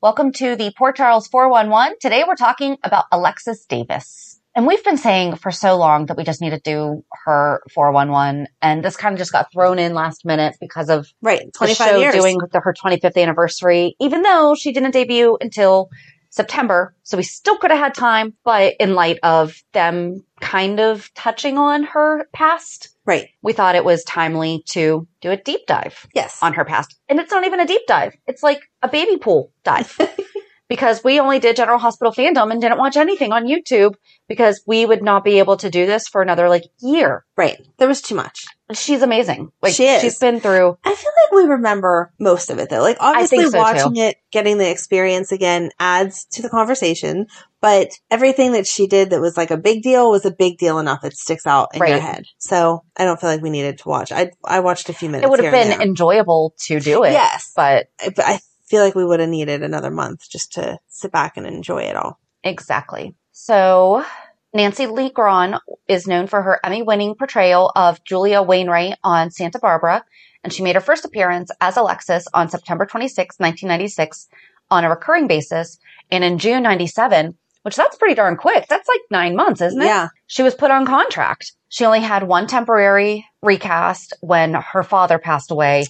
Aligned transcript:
Welcome 0.00 0.30
to 0.34 0.54
the 0.54 0.72
Port 0.78 0.94
Charles 0.96 1.26
411. 1.26 1.96
Today 2.00 2.22
we're 2.26 2.36
talking 2.36 2.76
about 2.84 3.06
Alexis 3.10 3.64
Davis. 3.66 4.40
And 4.54 4.66
we've 4.66 4.82
been 4.84 4.96
saying 4.96 5.36
for 5.36 5.50
so 5.50 5.76
long 5.76 6.06
that 6.06 6.16
we 6.16 6.22
just 6.24 6.40
need 6.40 6.50
to 6.50 6.60
do 6.60 7.04
her 7.24 7.60
411. 7.74 8.46
And 8.62 8.84
this 8.84 8.96
kind 8.96 9.12
of 9.12 9.18
just 9.18 9.32
got 9.32 9.52
thrown 9.52 9.78
in 9.78 9.94
last 9.94 10.24
minute 10.24 10.56
because 10.60 10.88
of 10.88 11.08
Right. 11.20 11.40
the 11.46 11.50
25 11.52 11.76
show 11.88 11.98
years. 11.98 12.14
doing 12.14 12.38
the, 12.52 12.60
her 12.60 12.72
25th 12.72 13.16
anniversary, 13.20 13.96
even 14.00 14.22
though 14.22 14.54
she 14.54 14.72
didn't 14.72 14.92
debut 14.92 15.36
until 15.40 15.90
September. 16.30 16.94
So 17.02 17.16
we 17.16 17.22
still 17.22 17.56
could 17.58 17.70
have 17.70 17.80
had 17.80 17.94
time, 17.94 18.34
but 18.44 18.74
in 18.78 18.94
light 18.94 19.18
of 19.22 19.62
them 19.72 20.24
kind 20.40 20.78
of 20.80 21.12
touching 21.14 21.58
on 21.58 21.84
her 21.84 22.28
past, 22.32 22.90
right. 23.06 23.28
we 23.42 23.52
thought 23.52 23.74
it 23.74 23.84
was 23.84 24.04
timely 24.04 24.62
to 24.70 25.06
do 25.20 25.30
a 25.30 25.36
deep 25.36 25.66
dive 25.66 26.06
Yes. 26.14 26.38
on 26.42 26.52
her 26.54 26.64
past. 26.64 26.96
And 27.08 27.18
it's 27.18 27.30
not 27.30 27.44
even 27.44 27.60
a 27.60 27.66
deep 27.66 27.82
dive. 27.86 28.14
It's 28.26 28.42
like 28.42 28.60
a 28.82 28.88
baby 28.88 29.16
pool 29.16 29.52
dive. 29.64 29.96
because 30.68 31.02
we 31.02 31.18
only 31.18 31.38
did 31.38 31.56
General 31.56 31.78
Hospital 31.78 32.12
fandom 32.12 32.52
and 32.52 32.60
didn't 32.60 32.78
watch 32.78 32.96
anything 32.98 33.32
on 33.32 33.46
YouTube 33.46 33.94
because 34.28 34.62
we 34.66 34.84
would 34.84 35.02
not 35.02 35.24
be 35.24 35.38
able 35.38 35.56
to 35.56 35.70
do 35.70 35.86
this 35.86 36.06
for 36.08 36.20
another 36.20 36.48
like 36.48 36.64
year. 36.80 37.24
right. 37.36 37.66
There 37.78 37.88
was 37.88 38.02
too 38.02 38.14
much. 38.14 38.44
She's 38.74 39.02
amazing. 39.02 39.50
Like 39.62 39.72
She 39.74 39.86
is. 39.86 40.02
she's 40.02 40.18
been 40.18 40.40
through 40.40 40.76
I 40.84 40.94
feel 40.94 41.10
like 41.24 41.32
we 41.32 41.50
remember 41.50 42.12
most 42.18 42.50
of 42.50 42.58
it 42.58 42.68
though. 42.68 42.80
Like 42.82 42.98
obviously 43.00 43.46
so, 43.48 43.58
watching 43.58 43.96
it, 43.96 44.16
getting 44.30 44.58
the 44.58 44.70
experience 44.70 45.32
again 45.32 45.70
adds 45.80 46.26
to 46.32 46.42
the 46.42 46.50
conversation, 46.50 47.26
but 47.60 47.92
everything 48.10 48.52
that 48.52 48.66
she 48.66 48.86
did 48.86 49.10
that 49.10 49.20
was 49.20 49.36
like 49.36 49.50
a 49.50 49.56
big 49.56 49.82
deal 49.82 50.10
was 50.10 50.24
a 50.26 50.30
big 50.30 50.58
deal 50.58 50.78
enough 50.78 51.00
that 51.02 51.16
sticks 51.16 51.46
out 51.46 51.68
in 51.74 51.80
your 51.86 51.98
head. 51.98 52.24
So 52.38 52.84
I 52.96 53.04
don't 53.04 53.18
feel 53.20 53.30
like 53.30 53.42
we 53.42 53.50
needed 53.50 53.78
to 53.78 53.88
watch. 53.88 54.12
I 54.12 54.32
I 54.44 54.60
watched 54.60 54.88
a 54.88 54.92
few 54.92 55.08
minutes. 55.08 55.26
it 55.26 55.30
would 55.30 55.40
have 55.42 55.52
been 55.52 55.80
enjoyable 55.80 56.54
to 56.66 56.78
do 56.80 57.04
it. 57.04 57.12
Yes. 57.12 57.52
But 57.56 57.86
I- 58.04 58.10
but 58.14 58.24
I 58.26 58.40
feel 58.66 58.82
like 58.84 58.94
we 58.94 59.04
would 59.04 59.20
have 59.20 59.30
needed 59.30 59.62
another 59.62 59.90
month 59.90 60.28
just 60.28 60.52
to 60.52 60.78
sit 60.88 61.10
back 61.10 61.38
and 61.38 61.46
enjoy 61.46 61.84
it 61.84 61.96
all. 61.96 62.18
Exactly. 62.44 63.14
So 63.32 64.04
Nancy 64.54 64.86
Lee 64.86 65.10
Grahn 65.10 65.58
is 65.88 66.06
known 66.06 66.26
for 66.26 66.42
her 66.42 66.58
Emmy 66.64 66.82
winning 66.82 67.14
portrayal 67.14 67.70
of 67.76 68.02
Julia 68.04 68.42
Wainwright 68.42 68.96
on 69.04 69.30
Santa 69.30 69.58
Barbara. 69.58 70.04
And 70.42 70.52
she 70.52 70.62
made 70.62 70.74
her 70.74 70.80
first 70.80 71.04
appearance 71.04 71.50
as 71.60 71.76
Alexis 71.76 72.26
on 72.32 72.48
September 72.48 72.86
26, 72.86 73.38
1996 73.38 74.28
on 74.70 74.84
a 74.84 74.90
recurring 74.90 75.26
basis. 75.26 75.78
And 76.10 76.24
in 76.24 76.38
June 76.38 76.62
97, 76.62 77.36
which 77.62 77.76
that's 77.76 77.96
pretty 77.96 78.14
darn 78.14 78.36
quick. 78.36 78.66
That's 78.68 78.88
like 78.88 79.00
nine 79.10 79.36
months, 79.36 79.60
isn't 79.60 79.82
it? 79.82 79.84
Yeah. 79.84 80.08
She 80.26 80.42
was 80.42 80.54
put 80.54 80.70
on 80.70 80.86
contract. 80.86 81.52
She 81.68 81.84
only 81.84 82.00
had 82.00 82.22
one 82.22 82.46
temporary 82.46 83.26
recast 83.42 84.14
when 84.20 84.54
her 84.54 84.82
father 84.82 85.18
passed 85.18 85.50
away. 85.50 85.84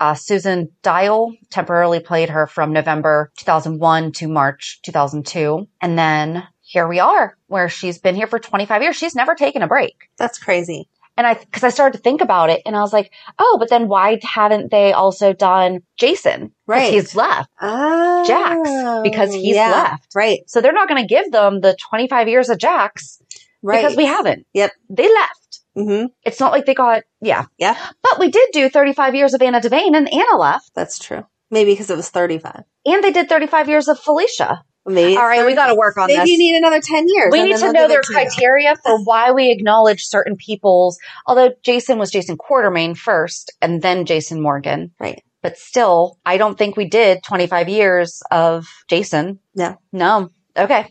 Uh, 0.00 0.14
Susan 0.14 0.68
Diol 0.82 1.32
temporarily 1.50 2.00
played 2.00 2.28
her 2.28 2.46
from 2.46 2.72
November 2.72 3.30
2001 3.38 4.12
to 4.12 4.28
March 4.28 4.80
2002. 4.82 5.66
And 5.80 5.98
then 5.98 6.46
here 6.74 6.88
we 6.88 6.98
are, 6.98 7.38
where 7.46 7.68
she's 7.68 7.98
been 8.00 8.16
here 8.16 8.26
for 8.26 8.40
25 8.40 8.82
years. 8.82 8.96
She's 8.96 9.14
never 9.14 9.36
taken 9.36 9.62
a 9.62 9.68
break. 9.68 9.94
That's 10.18 10.38
crazy. 10.38 10.88
And 11.16 11.24
I, 11.24 11.34
cause 11.34 11.62
I 11.62 11.68
started 11.68 11.96
to 11.98 12.02
think 12.02 12.20
about 12.20 12.50
it 12.50 12.62
and 12.66 12.74
I 12.76 12.80
was 12.80 12.92
like, 12.92 13.12
oh, 13.38 13.56
but 13.60 13.70
then 13.70 13.86
why 13.86 14.18
haven't 14.24 14.72
they 14.72 14.92
also 14.92 15.32
done 15.32 15.82
Jason? 15.96 16.50
Right. 16.66 16.92
He's 16.92 17.14
left. 17.14 17.48
Oh, 17.62 18.24
Jax, 18.26 19.02
because 19.08 19.32
he's 19.32 19.54
yeah. 19.54 19.70
left. 19.70 20.08
Right. 20.16 20.40
So 20.48 20.60
they're 20.60 20.72
not 20.72 20.88
going 20.88 21.00
to 21.00 21.06
give 21.06 21.30
them 21.30 21.60
the 21.60 21.76
25 21.88 22.28
years 22.28 22.48
of 22.48 22.58
Jax 22.58 23.22
Right. 23.62 23.80
because 23.80 23.96
we 23.96 24.06
haven't. 24.06 24.44
Yep. 24.54 24.72
They 24.90 25.08
left. 25.08 25.60
hmm 25.76 26.06
It's 26.24 26.40
not 26.40 26.50
like 26.50 26.66
they 26.66 26.74
got, 26.74 27.04
yeah. 27.20 27.44
Yeah. 27.56 27.78
But 28.02 28.18
we 28.18 28.30
did 28.32 28.48
do 28.52 28.68
35 28.68 29.14
years 29.14 29.34
of 29.34 29.40
Anna 29.40 29.60
Devane 29.60 29.96
and 29.96 30.12
Anna 30.12 30.36
left. 30.36 30.72
That's 30.74 30.98
true. 30.98 31.24
Maybe 31.52 31.72
because 31.72 31.90
it 31.90 31.96
was 31.96 32.10
35. 32.10 32.64
And 32.86 33.04
they 33.04 33.12
did 33.12 33.28
35 33.28 33.68
years 33.68 33.86
of 33.86 34.00
Felicia. 34.00 34.64
Maybe. 34.86 35.16
All 35.16 35.26
right, 35.26 35.46
we 35.46 35.54
got 35.54 35.68
to 35.68 35.74
work 35.74 35.96
on 35.96 36.08
Maybe 36.08 36.20
this. 36.20 36.30
you 36.30 36.38
need 36.38 36.56
another 36.56 36.80
10 36.80 37.06
years. 37.08 37.32
we 37.32 37.42
need 37.42 37.56
to 37.56 37.72
know 37.72 37.88
their 37.88 38.02
criteria 38.02 38.76
for 38.76 39.02
why 39.02 39.32
we 39.32 39.50
acknowledge 39.50 40.04
certain 40.04 40.36
people's, 40.36 40.98
although 41.26 41.52
Jason 41.62 41.98
was 41.98 42.10
Jason 42.10 42.36
Quartermaine 42.36 42.96
first 42.96 43.52
and 43.62 43.80
then 43.80 44.04
Jason 44.04 44.42
Morgan. 44.42 44.92
Right. 45.00 45.22
But 45.42 45.58
still, 45.58 46.18
I 46.24 46.36
don't 46.38 46.56
think 46.56 46.76
we 46.76 46.88
did 46.88 47.22
25 47.22 47.68
years 47.68 48.22
of 48.30 48.66
Jason. 48.88 49.40
No. 49.54 49.76
No. 49.92 50.30
Okay. 50.56 50.90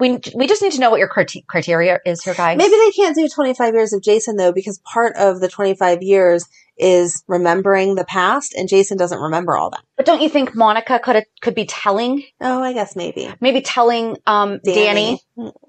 We, 0.00 0.18
we 0.34 0.46
just 0.48 0.60
need 0.60 0.72
to 0.72 0.80
know 0.80 0.90
what 0.90 0.98
your 0.98 1.08
criteria 1.08 2.00
is 2.04 2.22
here, 2.24 2.34
guys. 2.34 2.58
Maybe 2.58 2.74
they 2.74 2.90
can't 2.90 3.14
do 3.14 3.28
25 3.28 3.74
years 3.74 3.92
of 3.92 4.02
Jason 4.02 4.36
though, 4.36 4.52
because 4.52 4.78
part 4.80 5.14
of 5.16 5.40
the 5.40 5.48
25 5.48 6.02
years 6.02 6.46
is 6.76 7.22
remembering 7.28 7.94
the 7.94 8.04
past 8.04 8.54
and 8.54 8.68
Jason 8.68 8.98
doesn't 8.98 9.20
remember 9.20 9.56
all 9.56 9.70
that. 9.70 9.82
But 9.96 10.06
don't 10.06 10.20
you 10.20 10.28
think 10.28 10.56
Monica 10.56 10.98
could 10.98 11.24
could 11.40 11.54
be 11.54 11.66
telling, 11.66 12.24
Oh, 12.40 12.60
I 12.62 12.72
guess 12.72 12.96
maybe. 12.96 13.32
maybe 13.40 13.60
telling 13.60 14.16
um 14.26 14.58
Danny? 14.64 15.20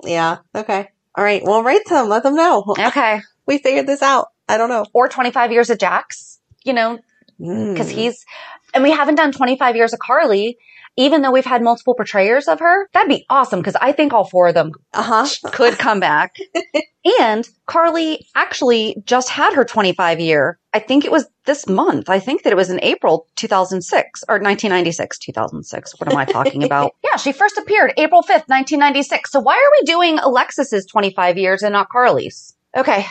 Yeah. 0.03 0.37
Okay. 0.55 0.89
All 1.15 1.23
right. 1.23 1.43
Well, 1.43 1.61
write 1.63 1.85
them. 1.87 2.09
Let 2.09 2.23
them 2.23 2.35
know. 2.35 2.63
Okay. 2.79 3.21
We 3.47 3.59
figured 3.59 3.85
this 3.85 4.01
out. 4.01 4.29
I 4.49 4.57
don't 4.57 4.69
know. 4.69 4.87
Or 4.91 5.07
25 5.07 5.51
years 5.51 5.69
of 5.69 5.77
Jax, 5.77 6.39
you 6.63 6.73
know, 6.73 6.97
Mm. 7.39 7.73
because 7.73 7.89
he's, 7.89 8.25
and 8.73 8.81
we 8.81 8.89
haven't 8.91 9.15
done 9.15 9.31
25 9.33 9.75
years 9.75 9.91
of 9.93 9.99
Carly. 9.99 10.57
Even 10.97 11.21
though 11.21 11.31
we've 11.31 11.45
had 11.45 11.61
multiple 11.61 11.93
portrayers 11.95 12.47
of 12.47 12.59
her, 12.59 12.87
that'd 12.93 13.09
be 13.09 13.25
awesome 13.29 13.59
because 13.59 13.75
I 13.75 13.91
think 13.91 14.13
all 14.13 14.23
four 14.25 14.47
of 14.47 14.53
them 14.53 14.71
Uh 14.93 15.03
huh. 15.03 15.27
could 15.51 15.77
come 15.77 15.99
back. 15.99 16.37
and 17.19 17.47
Carly 17.65 18.25
actually 18.35 19.01
just 19.05 19.29
had 19.29 19.53
her 19.53 19.65
25 19.65 20.19
year. 20.19 20.57
I 20.73 20.79
think 20.79 21.05
it 21.05 21.11
was 21.11 21.25
this 21.45 21.67
month. 21.67 22.09
I 22.09 22.19
think 22.19 22.43
that 22.43 22.51
it 22.51 22.55
was 22.55 22.69
in 22.69 22.79
April 22.81 23.27
2006 23.35 24.23
or 24.27 24.35
1996, 24.35 25.17
2006. 25.19 25.99
What 25.99 26.11
am 26.11 26.17
I 26.17 26.25
talking 26.25 26.63
about? 26.69 26.93
yeah, 27.03 27.17
she 27.17 27.31
first 27.31 27.57
appeared 27.57 27.93
April 27.97 28.21
5th, 28.21 28.47
1996. 28.49 29.31
So 29.31 29.39
why 29.39 29.53
are 29.55 29.71
we 29.79 29.85
doing 29.85 30.19
Alexis's 30.19 30.85
25 30.85 31.37
years 31.37 31.61
and 31.63 31.73
not 31.73 31.89
Carly's? 31.89 32.55
Okay. 32.75 33.05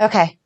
Okay. 0.00 0.38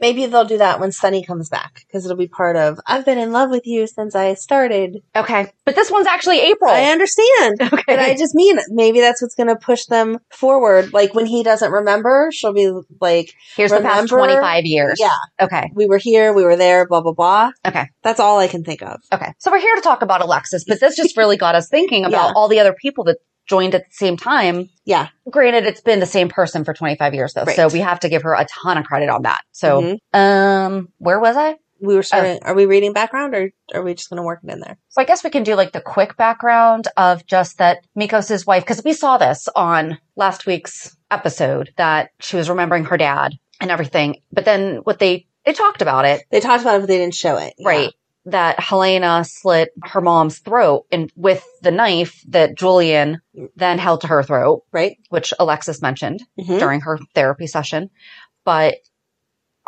Maybe 0.00 0.26
they'll 0.26 0.44
do 0.44 0.58
that 0.58 0.80
when 0.80 0.92
Sonny 0.92 1.22
comes 1.24 1.48
back 1.48 1.84
because 1.86 2.04
it'll 2.04 2.16
be 2.16 2.28
part 2.28 2.56
of 2.56 2.80
I've 2.86 3.04
been 3.04 3.18
in 3.18 3.32
love 3.32 3.50
with 3.50 3.66
you 3.66 3.86
since 3.86 4.14
I 4.14 4.34
started. 4.34 4.98
Okay. 5.14 5.52
But 5.64 5.74
this 5.74 5.90
one's 5.90 6.06
actually 6.06 6.40
April. 6.40 6.70
I 6.70 6.84
understand. 6.84 7.60
Okay. 7.72 7.82
But 7.86 7.98
I 7.98 8.14
just 8.16 8.34
mean 8.34 8.58
maybe 8.68 9.00
that's 9.00 9.22
what's 9.22 9.34
going 9.34 9.48
to 9.48 9.56
push 9.56 9.84
them 9.86 10.18
forward. 10.30 10.92
Like 10.92 11.14
when 11.14 11.26
he 11.26 11.42
doesn't 11.42 11.70
remember, 11.70 12.30
she'll 12.32 12.52
be 12.52 12.72
like, 13.00 13.32
Here's 13.56 13.70
the 13.70 13.80
past 13.80 14.08
25 14.08 14.64
years. 14.64 14.98
yeah, 15.00 15.10
Okay. 15.40 15.70
we 15.74 15.86
were 15.86 15.98
here, 15.98 16.32
we 16.32 16.42
were 16.44 16.56
there, 16.56 16.86
blah, 16.86 17.00
blah, 17.00 17.12
blah. 17.12 17.50
Okay. 17.66 17.88
That's 18.02 18.18
all 18.20 18.38
I 18.38 18.48
can 18.48 18.64
think 18.64 18.82
of. 18.82 19.00
Okay. 19.12 19.32
So 19.38 19.50
we're 19.50 19.60
here 19.60 19.74
to 19.76 19.80
talk 19.82 20.02
about 20.02 20.20
Alexis, 20.22 20.64
but 20.66 20.80
this 20.80 20.96
just 20.96 21.16
really 21.16 21.36
got 21.36 21.54
us 21.54 21.68
thinking 21.68 22.04
about 22.04 22.28
Yeah. 22.28 22.32
all 22.34 22.48
the 22.48 22.58
other 22.60 22.72
people 22.74 23.04
that 23.04 23.18
joined 23.50 23.74
at 23.74 23.82
the 23.82 23.92
same 23.94 24.16
time. 24.16 24.70
Yeah. 24.84 25.08
Granted, 25.28 25.66
it's 25.66 25.80
been 25.82 26.00
the 26.00 26.06
same 26.06 26.28
person 26.28 26.64
for 26.64 26.72
25 26.72 27.12
years 27.14 27.34
though. 27.34 27.42
Right. 27.44 27.56
So 27.56 27.68
we 27.68 27.80
have 27.80 28.00
to 28.00 28.08
give 28.08 28.22
her 28.22 28.34
a 28.34 28.46
ton 28.46 28.78
of 28.78 28.84
credit 28.86 29.08
on 29.10 29.22
that. 29.22 29.42
So, 29.52 29.82
Mhm. 30.14 30.18
um, 30.18 30.88
where 30.98 31.18
was 31.20 31.36
I? 31.36 31.56
We 31.82 31.96
were 31.96 32.02
starting, 32.02 32.38
are 32.42 32.54
we 32.54 32.66
reading 32.66 32.92
background 32.92 33.34
or 33.34 33.50
are 33.74 33.82
we 33.82 33.94
just 33.94 34.08
going 34.10 34.18
to 34.18 34.22
work 34.22 34.40
it 34.44 34.50
in 34.52 34.60
there? 34.60 34.76
So 34.90 35.00
I 35.00 35.04
guess 35.04 35.24
we 35.24 35.30
can 35.30 35.42
do 35.42 35.54
like 35.54 35.72
the 35.72 35.80
quick 35.80 36.16
background 36.16 36.88
of 36.96 37.26
just 37.26 37.58
that 37.58 37.78
Mikkos' 37.98 38.46
wife, 38.46 38.62
because 38.64 38.84
we 38.84 38.92
saw 38.92 39.16
this 39.18 39.48
on 39.56 39.98
last 40.14 40.46
week's 40.46 40.94
episode 41.10 41.72
that 41.76 42.10
she 42.20 42.36
was 42.36 42.48
remembering 42.50 42.84
her 42.84 42.96
dad 42.98 43.32
and 43.60 43.70
everything. 43.70 44.20
But 44.30 44.44
then 44.44 44.76
what 44.84 44.98
they, 44.98 45.26
they 45.46 45.54
talked 45.54 45.80
about 45.82 46.04
it 46.04 46.22
They 46.30 46.40
talked 46.40 46.62
about 46.62 46.76
it, 46.76 46.80
but 46.80 46.88
they 46.88 46.98
didn't 46.98 47.14
show 47.14 47.36
it. 47.38 47.54
Yeah. 47.58 47.88
That 48.26 48.60
Helena 48.60 49.24
slit 49.24 49.70
her 49.82 50.00
mom's 50.00 50.38
throat 50.40 50.84
and 50.92 51.10
with 51.16 51.44
the 51.62 51.70
knife 51.70 52.22
that 52.28 52.54
Julian 52.56 53.20
then 53.56 53.78
held 53.78 54.02
to 54.02 54.06
her 54.08 54.22
throat, 54.22 54.62
Right. 54.72 54.98
which 55.08 55.32
Alexis 55.38 55.80
mentioned 55.80 56.20
Mhm. 56.38 56.58
during 56.58 56.80
her 56.82 56.98
therapy 57.14 57.46
session. 57.46 57.88
But 58.44 58.76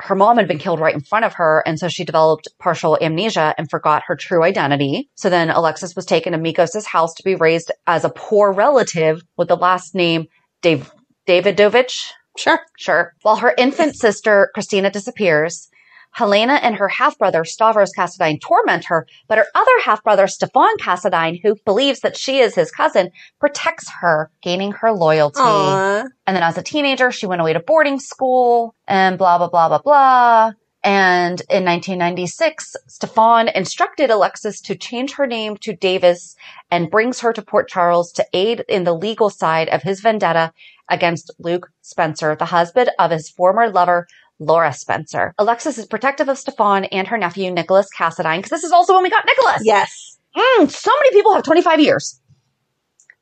her 0.00 0.14
mom 0.14 0.36
had 0.36 0.48
been 0.48 0.58
killed 0.58 0.80
right 0.80 0.94
in 0.94 1.00
front 1.00 1.24
of 1.24 1.34
her. 1.34 1.62
And 1.64 1.78
so 1.78 1.88
she 1.88 2.04
developed 2.04 2.48
partial 2.58 2.98
amnesia 3.00 3.54
and 3.56 3.70
forgot 3.70 4.02
her 4.06 4.16
true 4.16 4.42
identity. 4.42 5.10
So 5.14 5.30
then 5.30 5.48
Alexis 5.50 5.94
was 5.94 6.06
taken 6.06 6.32
to 6.32 6.38
Mikkos' 6.38 6.84
house 6.86 7.14
to 7.14 7.22
be 7.22 7.34
raised 7.34 7.70
as 7.86 8.04
a 8.04 8.10
poor 8.10 8.52
relative 8.52 9.22
with 9.36 9.48
the 9.48 9.56
last 9.56 9.94
name 9.94 10.26
Dave, 10.60 10.90
Davidovich. 11.26 12.10
Sure. 12.36 12.60
Sure. 12.78 13.12
While 13.22 13.36
her 13.36 13.54
infant 13.56 13.94
sister, 13.94 14.50
Christina, 14.54 14.90
disappears, 14.90 15.68
Helena 16.12 16.54
and 16.54 16.76
her 16.76 16.88
half 16.88 17.18
brother, 17.18 17.44
Stavros 17.44 17.92
Cassadine, 17.96 18.40
torment 18.40 18.84
her, 18.84 19.06
but 19.28 19.38
her 19.38 19.46
other 19.54 19.80
half 19.84 20.02
brother, 20.04 20.26
Stefan 20.26 20.76
Cassadine, 20.78 21.40
who 21.42 21.56
believes 21.64 22.00
that 22.00 22.16
she 22.16 22.38
is 22.38 22.54
his 22.54 22.70
cousin, 22.70 23.10
protects 23.40 23.90
her, 24.00 24.30
gaining 24.42 24.72
her 24.72 24.92
loyalty. 24.92 25.40
Aw. 25.40 26.04
And 26.26 26.36
then 26.36 26.42
as 26.42 26.58
a 26.58 26.62
teenager, 26.62 27.10
she 27.10 27.26
went 27.26 27.40
away 27.40 27.54
to 27.54 27.60
boarding 27.60 27.98
school 27.98 28.74
and 28.86 29.18
blah, 29.18 29.38
blah, 29.38 29.48
blah, 29.48 29.68
blah, 29.68 29.78
blah. 29.78 30.52
And 30.84 31.40
in 31.48 31.64
1996, 31.64 32.74
Stefan 32.88 33.48
instructed 33.48 34.10
Alexis 34.10 34.60
to 34.62 34.74
change 34.74 35.12
her 35.14 35.28
name 35.28 35.56
to 35.58 35.76
Davis 35.76 36.34
and 36.72 36.90
brings 36.90 37.20
her 37.20 37.32
to 37.32 37.42
Port 37.42 37.68
Charles 37.68 38.10
to 38.12 38.26
aid 38.32 38.64
in 38.68 38.82
the 38.82 38.94
legal 38.94 39.30
side 39.30 39.68
of 39.68 39.82
his 39.82 40.00
vendetta 40.00 40.52
against 40.90 41.30
Luke 41.38 41.70
Spencer, 41.82 42.34
the 42.34 42.46
husband 42.46 42.90
of 42.98 43.12
his 43.12 43.30
former 43.30 43.70
lover, 43.70 44.08
Laura 44.42 44.72
Spencer. 44.72 45.34
Alexis 45.38 45.78
is 45.78 45.86
protective 45.86 46.28
of 46.28 46.38
Stefan 46.38 46.84
and 46.86 47.06
her 47.08 47.18
nephew, 47.18 47.50
Nicholas 47.50 47.88
Cassadine, 47.96 48.38
because 48.38 48.50
this 48.50 48.64
is 48.64 48.72
also 48.72 48.94
when 48.94 49.02
we 49.02 49.10
got 49.10 49.24
Nicholas. 49.26 49.62
Yes. 49.64 50.18
Mm, 50.36 50.70
so 50.70 50.90
many 51.00 51.10
people 51.12 51.34
have 51.34 51.42
25 51.44 51.80
years. 51.80 52.20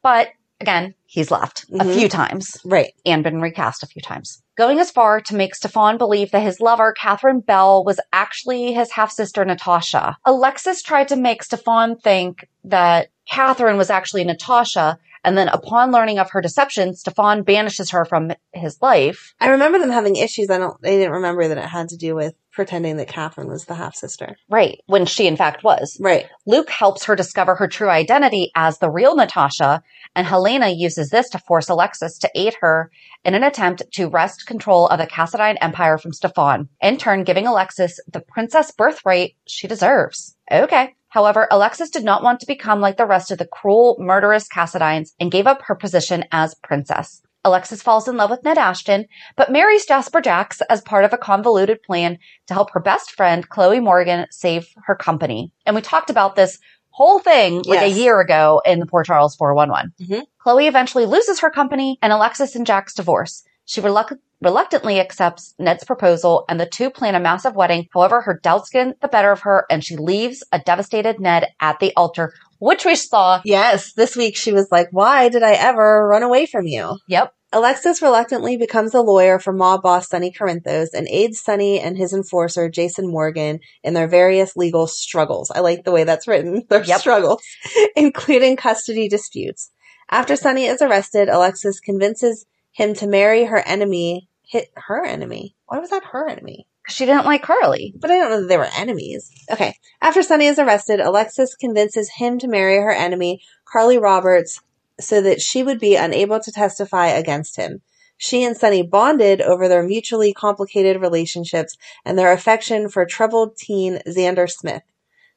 But 0.03 0.29
again, 0.61 0.95
he's 1.07 1.31
left 1.31 1.65
a 1.73 1.85
Mhm. 1.85 1.95
few 1.95 2.09
times 2.09 2.57
Right. 2.65 2.93
and 3.05 3.23
been 3.25 3.41
recast 3.41 3.83
a 3.83 3.87
few 3.87 4.01
times. 4.03 4.43
Going 4.57 4.79
as 4.79 4.91
far 4.91 5.21
to 5.23 5.35
make 5.35 5.55
Stefan 5.55 5.99
believe 5.99 6.31
that 6.31 6.41
his 6.43 6.61
lover, 6.61 6.93
Catherine 6.93 7.41
Bell, 7.41 7.83
was 7.85 7.99
actually 8.13 8.73
his 8.73 8.93
half 8.93 9.11
sister, 9.11 9.45
Natasha. 9.45 10.17
Alexis 10.25 10.83
tried 10.83 11.09
to 11.09 11.17
make 11.17 11.43
Stefan 11.43 11.97
think 11.97 12.47
that 12.65 13.09
Catherine 13.29 13.77
was 13.79 13.91
actually 13.91 14.25
Natasha, 14.25 14.99
and 15.25 15.37
then 15.37 15.49
upon 15.49 15.93
learning 15.93 16.19
of 16.19 16.31
her 16.31 16.41
deception, 16.41 16.95
Stefan 16.95 17.43
banishes 17.43 17.91
her 17.91 18.05
from 18.05 18.33
his 18.53 18.81
life. 18.81 19.35
I 19.41 19.49
remember 19.49 19.79
them 19.79 19.91
having 19.91 20.17
issues. 20.17 20.51
I 20.51 20.59
don't, 20.59 20.77
I 20.85 20.89
didn't 20.89 21.13
remember 21.13 21.49
that 21.49 21.59
it 21.59 21.65
had 21.65 21.91
to 21.91 21.97
do 21.97 22.15
with 22.15 22.35
pretending 22.53 22.97
that 22.97 23.09
Catherine 23.09 23.49
was 23.49 23.65
the 23.65 23.75
half 23.75 23.95
sister. 23.95 24.37
Right, 24.49 24.81
when 24.87 25.07
she 25.07 25.27
in 25.27 25.37
fact 25.37 25.63
was. 25.63 25.97
Right. 26.01 26.27
Luke 26.47 26.71
helps 26.71 27.05
her 27.05 27.15
discover 27.15 27.55
her 27.55 27.69
true 27.69 27.89
identity 27.89 28.51
as 28.55 28.79
the 28.79 28.91
real 28.91 29.15
Natasha, 29.15 29.83
and 30.17 30.27
Helena 30.27 30.69
uses 30.69 31.11
this 31.11 31.31
to 31.31 31.39
force 31.39 31.69
Alexis 31.69 32.19
to 32.19 32.31
aid 32.35 32.57
her 32.61 32.91
in 33.25 33.35
an 33.35 33.45
attempt 33.45 33.83
to 33.93 34.09
wrest 34.09 34.47
control 34.47 34.89
of 34.89 34.99
the 34.99 35.07
Cassadine 35.07 35.59
Empire 35.61 35.99
from 35.99 36.13
Stefan, 36.13 36.69
in 36.81 36.97
turn 36.97 37.25
giving 37.25 37.47
Alexis 37.47 38.01
the 38.11 38.21
princess 38.21 38.73
birthright 38.73 39.37
she 39.47 39.69
deserves. 39.69 40.37
Okay. 40.51 40.95
However, 41.11 41.47
Alexis 41.51 41.91
did 41.91 42.05
not 42.05 42.23
want 42.23 42.41
to 42.41 42.47
become 42.47 42.81
like 42.81 42.97
the 42.97 43.07
rest 43.07 43.31
of 43.31 43.39
the 43.39 43.47
cruel, 43.47 43.97
murderous 44.01 44.49
Cassadines 44.49 45.11
and 45.21 45.31
gave 45.31 45.47
up 45.47 45.62
her 45.62 45.75
position 45.75 46.25
as 46.33 46.55
princess. 46.55 47.23
Alexis 47.45 47.83
falls 47.83 48.07
in 48.07 48.17
love 48.17 48.29
with 48.31 48.45
Ned 48.45 48.59
Ashton, 48.59 49.07
but 49.37 49.51
marries 49.51 49.87
Jasper 49.87 50.21
Jacks 50.21 50.61
as 50.69 50.83
part 50.83 51.05
of 51.07 51.12
a 51.12 51.19
convoluted 51.19 51.83
plan 51.83 52.19
to 52.49 52.55
help 52.55 52.71
her 52.73 52.81
best 52.81 53.12
friend, 53.12 53.49
Chloe 53.49 53.81
Morgan, 53.81 54.27
save 54.31 54.69
her 54.85 54.95
company. 54.95 55.53
And 55.65 55.75
we 55.75 55.81
talked 55.83 56.11
about 56.11 56.37
this 56.37 56.59
whole 56.91 57.19
thing 57.19 57.62
like 57.67 57.81
Yes. 57.81 57.97
a 57.97 57.99
year 57.99 58.21
ago 58.21 58.61
in 58.67 58.79
the 58.79 58.85
Port 58.87 59.07
Charles 59.07 59.35
411. 59.37 59.93
Mhm. 60.03 60.23
Chloe 60.39 60.67
eventually 60.67 61.07
loses 61.07 61.41
her 61.41 61.51
company 61.51 61.99
and 62.03 62.12
Alexis 62.12 62.55
and 62.55 62.67
Jax 62.67 62.93
divorce. 62.95 63.43
She 63.71 63.81
reluc- 63.81 64.19
reluctantly 64.41 64.99
accepts 64.99 65.55
Ned's 65.57 65.85
proposal 65.85 66.45
and 66.49 66.59
the 66.59 66.67
two 66.67 66.91
plan 66.91 67.15
a 67.15 67.21
massive 67.21 67.55
wedding. 67.55 67.87
However, 67.95 68.21
her 68.23 68.41
doubts 68.43 68.69
get 68.69 69.01
the 69.01 69.07
better 69.07 69.31
of 69.31 69.43
her 69.43 69.65
and 69.71 69.85
she 69.85 69.97
leaves 69.97 70.43
a 70.51 70.59
devastated 70.59 71.21
Ned 71.21 71.47
at 71.61 71.79
the 71.79 71.93
altar, 71.97 72.35
which 72.59 72.85
we 72.85 72.97
saw. 72.97 73.41
Yes. 73.45 73.93
This 73.93 74.17
week 74.17 74.35
she 74.35 74.51
was 74.51 74.67
like, 74.73 74.89
why 74.91 75.29
did 75.29 75.45
I 75.45 75.53
ever 75.53 76.09
run 76.09 76.25
away 76.25 76.47
from 76.47 76.67
you? 76.67 76.99
Yep. 77.07 77.33
Alexis 77.53 78.03
reluctantly 78.03 78.57
becomes 78.57 78.93
a 78.93 79.03
lawyer 79.03 79.39
for 79.39 79.53
mob 79.53 79.83
boss 79.83 80.09
Sonny 80.09 80.33
Corinthos 80.33 80.89
and 80.93 81.07
aids 81.07 81.41
Sonny 81.41 81.79
and 81.79 81.97
his 81.97 82.13
enforcer 82.13 82.69
Jason 82.69 83.09
Morgan 83.09 83.61
in 83.85 83.95
their 83.95 84.09
various 84.09 84.57
legal 84.57 84.89
struggles. 84.89 85.49
I 85.55 85.61
like 85.61 85.85
the 85.85 85.93
way 85.93 86.03
that's 86.03 86.27
written. 86.27 86.65
Their 86.69 86.83
Yep. 86.83 86.99
struggles, 86.99 87.41
including 87.95 88.57
custody 88.57 89.09
disputes. 89.09 89.71
After 90.11 90.35
Sonny 90.35 90.65
is 90.67 90.83
arrested, 90.83 91.29
Alexis 91.29 91.79
convinces 91.79 92.47
him 92.73 92.95
to 92.95 93.07
marry 93.07 93.45
her 93.45 93.59
enemy. 93.67 94.29
Hit 94.43 94.71
her 94.75 95.05
enemy. 95.05 95.55
Why 95.67 95.79
was 95.79 95.91
that 95.91 96.05
her 96.05 96.29
enemy? 96.29 96.67
She 96.89 97.07
didn't 97.07 97.25
like 97.25 97.43
Carly. 97.43 97.95
But 97.97 98.11
I 98.11 98.19
don't 98.19 98.31
know 98.31 98.41
that 98.41 98.49
they 98.49 98.57
were 98.57 98.69
enemies. 98.77 99.31
Okay. 99.50 99.77
After 100.03 100.23
Sonny 100.23 100.47
is 100.47 100.59
arrested, 100.59 100.99
Alexis 100.99 101.55
convinces 101.55 102.11
him 102.17 102.39
to 102.41 102.49
marry 102.49 102.77
her 102.77 102.91
enemy, 102.91 103.43
Carly 103.65 103.99
Roberts, 103.99 104.61
so 104.99 105.21
that 105.23 105.41
she 105.41 105.62
would 105.62 105.79
be 105.79 105.95
unable 105.95 106.41
to 106.41 106.53
testify 106.53 107.09
against 107.09 107.57
him. 107.57 107.83
She 108.17 108.43
and 108.43 108.57
Sonny 108.57 108.83
bonded 108.83 109.41
over 109.41 109.67
their 109.67 109.83
mutually 109.83 110.35
complicated 110.35 111.00
relationships 111.00 111.77
and 112.05 112.19
their 112.19 112.33
affection 112.33 112.89
for 112.89 113.07
troubled 113.07 113.57
teen 113.57 114.00
Xander 114.07 114.50
Smith. 114.50 114.83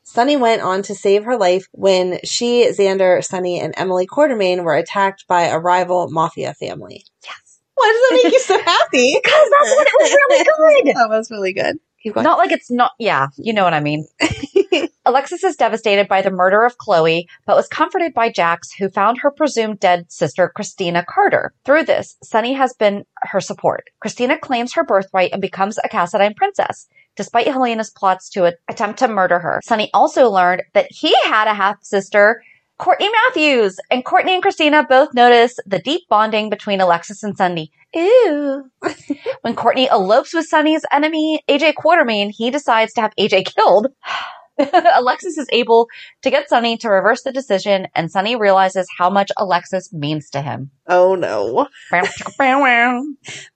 Sonny 0.03 0.37
went 0.37 0.61
on 0.61 0.81
to 0.83 0.95
save 0.95 1.23
her 1.23 1.37
life 1.37 1.67
when 1.71 2.19
she, 2.23 2.67
Xander, 2.69 3.23
Sonny, 3.23 3.59
and 3.59 3.73
Emily 3.77 4.05
Quartermaine 4.05 4.63
were 4.63 4.75
attacked 4.75 5.25
by 5.27 5.43
a 5.43 5.59
rival 5.59 6.09
mafia 6.09 6.53
family. 6.53 7.05
Yes. 7.23 7.59
Why 7.75 7.87
does 7.91 8.19
that 8.19 8.23
make 8.23 8.33
you 8.33 8.39
so 8.39 8.61
happy? 8.61 9.19
Because 9.23 9.49
that's 9.49 9.75
when 9.75 9.85
it 9.85 9.93
was 9.99 10.47
really 10.59 10.83
good. 10.85 10.95
that 10.95 11.09
was 11.09 11.31
really 11.31 11.53
good. 11.53 11.77
Keep 12.03 12.15
going. 12.15 12.23
Not 12.25 12.37
like 12.37 12.51
it's 12.51 12.69
not, 12.69 12.91
yeah, 12.99 13.27
you 13.37 13.53
know 13.53 13.63
what 13.63 13.73
I 13.73 13.79
mean. 13.79 14.05
Alexis 15.05 15.43
is 15.43 15.55
devastated 15.55 16.07
by 16.07 16.21
the 16.21 16.31
murder 16.31 16.63
of 16.63 16.77
Chloe, 16.77 17.27
but 17.45 17.55
was 17.55 17.67
comforted 17.67 18.13
by 18.13 18.29
Jax, 18.29 18.73
who 18.73 18.89
found 18.89 19.19
her 19.19 19.31
presumed 19.31 19.79
dead 19.79 20.11
sister, 20.11 20.51
Christina 20.53 21.05
Carter. 21.07 21.53
Through 21.65 21.83
this, 21.85 22.17
Sonny 22.21 22.53
has 22.53 22.73
been 22.73 23.05
her 23.23 23.39
support. 23.39 23.85
Christina 24.01 24.37
claims 24.37 24.73
her 24.73 24.83
birthright 24.83 25.31
and 25.31 25.41
becomes 25.41 25.77
a 25.77 25.87
Cassadine 25.89 26.35
princess, 26.35 26.87
despite 27.15 27.47
Helena's 27.47 27.89
plots 27.89 28.29
to 28.31 28.53
attempt 28.69 28.99
to 28.99 29.07
murder 29.07 29.39
her. 29.39 29.59
Sonny 29.63 29.89
also 29.93 30.29
learned 30.29 30.63
that 30.73 30.87
he 30.89 31.15
had 31.23 31.47
a 31.47 31.53
half 31.53 31.77
sister, 31.83 32.41
Courtney 32.79 33.09
Matthews, 33.09 33.79
and 33.91 34.03
Courtney 34.03 34.33
and 34.33 34.41
Christina 34.41 34.85
both 34.87 35.13
notice 35.13 35.57
the 35.65 35.79
deep 35.79 36.01
bonding 36.09 36.49
between 36.49 36.81
Alexis 36.81 37.23
and 37.23 37.37
Sonny. 37.37 37.71
Ew. 37.93 38.69
when 39.41 39.55
Courtney 39.55 39.87
elopes 39.89 40.33
with 40.33 40.47
Sonny's 40.47 40.85
enemy, 40.91 41.41
AJ 41.47 41.75
Quartermaine, 41.75 42.31
he 42.31 42.49
decides 42.49 42.93
to 42.93 43.01
have 43.01 43.15
AJ 43.15 43.53
killed. 43.55 43.87
Alexis 44.95 45.37
is 45.37 45.47
able 45.51 45.87
to 46.21 46.29
get 46.29 46.47
Sonny 46.49 46.77
to 46.77 46.89
reverse 46.89 47.23
the 47.23 47.31
decision, 47.31 47.87
and 47.95 48.11
Sonny 48.11 48.35
realizes 48.35 48.87
how 48.97 49.09
much 49.09 49.31
Alexis 49.37 49.91
means 49.91 50.29
to 50.31 50.41
him. 50.41 50.71
Oh 50.87 51.15
no. 51.15 51.67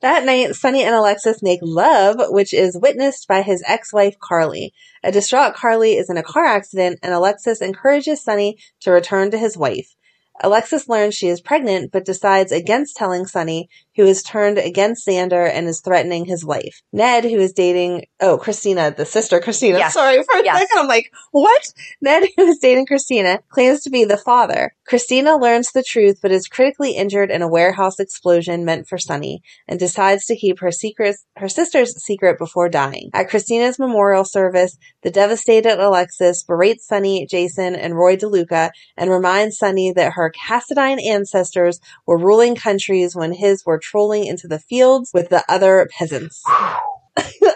That 0.02 0.26
night, 0.26 0.56
Sonny 0.56 0.84
and 0.84 0.96
Alexis 0.96 1.44
make 1.44 1.60
love, 1.62 2.18
which 2.30 2.54
is 2.54 2.78
witnessed 2.82 3.28
by 3.28 3.44
his 3.44 3.64
ex-wife 3.68 4.18
Carly. 4.20 4.74
A 5.04 5.12
distraught 5.12 5.54
Carly 5.56 5.94
is 5.98 6.10
in 6.10 6.18
a 6.18 6.24
car 6.24 6.46
accident, 6.46 7.00
and 7.04 7.14
Alexis 7.14 7.62
encourages 7.62 8.24
Sonny 8.24 8.58
to 8.82 8.92
return 8.92 9.30
to 9.32 9.38
his 9.38 9.58
wife. 9.58 9.96
Alexis 10.42 10.88
learns 10.88 11.16
she 11.16 11.28
is 11.28 11.42
pregnant, 11.42 11.92
but 11.92 12.06
decides 12.06 12.52
against 12.52 12.96
telling 12.96 13.26
Sonny, 13.26 13.70
who 13.98 14.06
is 14.06 14.24
turned 14.24 14.58
against 14.58 15.06
Xander 15.06 15.50
and 15.52 15.68
is 15.68 15.82
threatening 15.82 16.24
his 16.26 16.46
life. 16.46 16.82
Ned, 16.94 17.26
who 17.26 17.38
is 17.40 17.52
dating, 17.52 18.06
oh, 18.22 18.38
Christina, 18.38 18.94
the 18.96 19.06
sister 19.06 19.42
Christina. 19.42 19.80
Yes. 19.80 19.94
Sorry 19.96 20.24
for 20.24 20.40
a 20.40 20.44
Yes. 20.46 20.60
second. 20.60 20.78
I'm 20.80 20.88
like, 20.88 21.12
what? 21.32 21.62
Ned, 22.00 22.30
who 22.38 22.46
is 22.46 22.60
dating 22.60 22.86
Christina, 22.86 23.40
claims 23.50 23.82
to 23.82 23.90
be 23.90 24.06
the 24.06 24.18
father. 24.18 24.74
Christina 24.88 25.36
learns 25.36 25.72
the 25.72 25.84
truth, 25.84 26.20
but 26.22 26.32
is 26.32 26.48
critically 26.48 26.92
injured 26.92 27.32
in 27.32 27.42
a 27.42 27.48
warehouse 27.50 28.00
explosion 28.00 28.64
meant 28.64 28.88
for 28.88 28.98
Sonny, 28.98 29.42
and 29.68 29.80
decides 29.80 30.26
to 30.28 30.36
keep 30.38 30.60
her 30.60 30.72
secrets, 30.72 31.26
her 31.36 31.50
sister's 31.50 32.02
secret 32.02 32.38
before 32.38 32.70
dying. 32.70 33.10
At 33.14 33.30
Christina's 33.30 33.80
memorial 33.80 34.24
service, 34.24 34.78
the 35.02 35.12
devastated 35.12 35.84
Alexis 35.84 36.44
berates 36.44 36.88
Sonny, 36.88 37.26
Jason, 37.26 37.76
and 37.76 37.98
Roy 37.98 38.16
DeLuca, 38.16 38.70
and 38.96 39.10
reminds 39.10 39.58
Sonny 39.58 39.92
that 39.94 40.14
her 40.14 40.32
Cassadine 40.32 41.04
ancestors 41.04 41.80
were 42.06 42.18
ruling 42.18 42.56
countries 42.56 43.16
when 43.16 43.34
his 43.34 43.66
were 43.66 43.80
trolling 43.90 44.26
into 44.26 44.48
the 44.48 44.60
fields 44.60 45.12
with 45.14 45.30
the 45.30 45.44
other 45.48 45.88
peasants. 45.98 46.44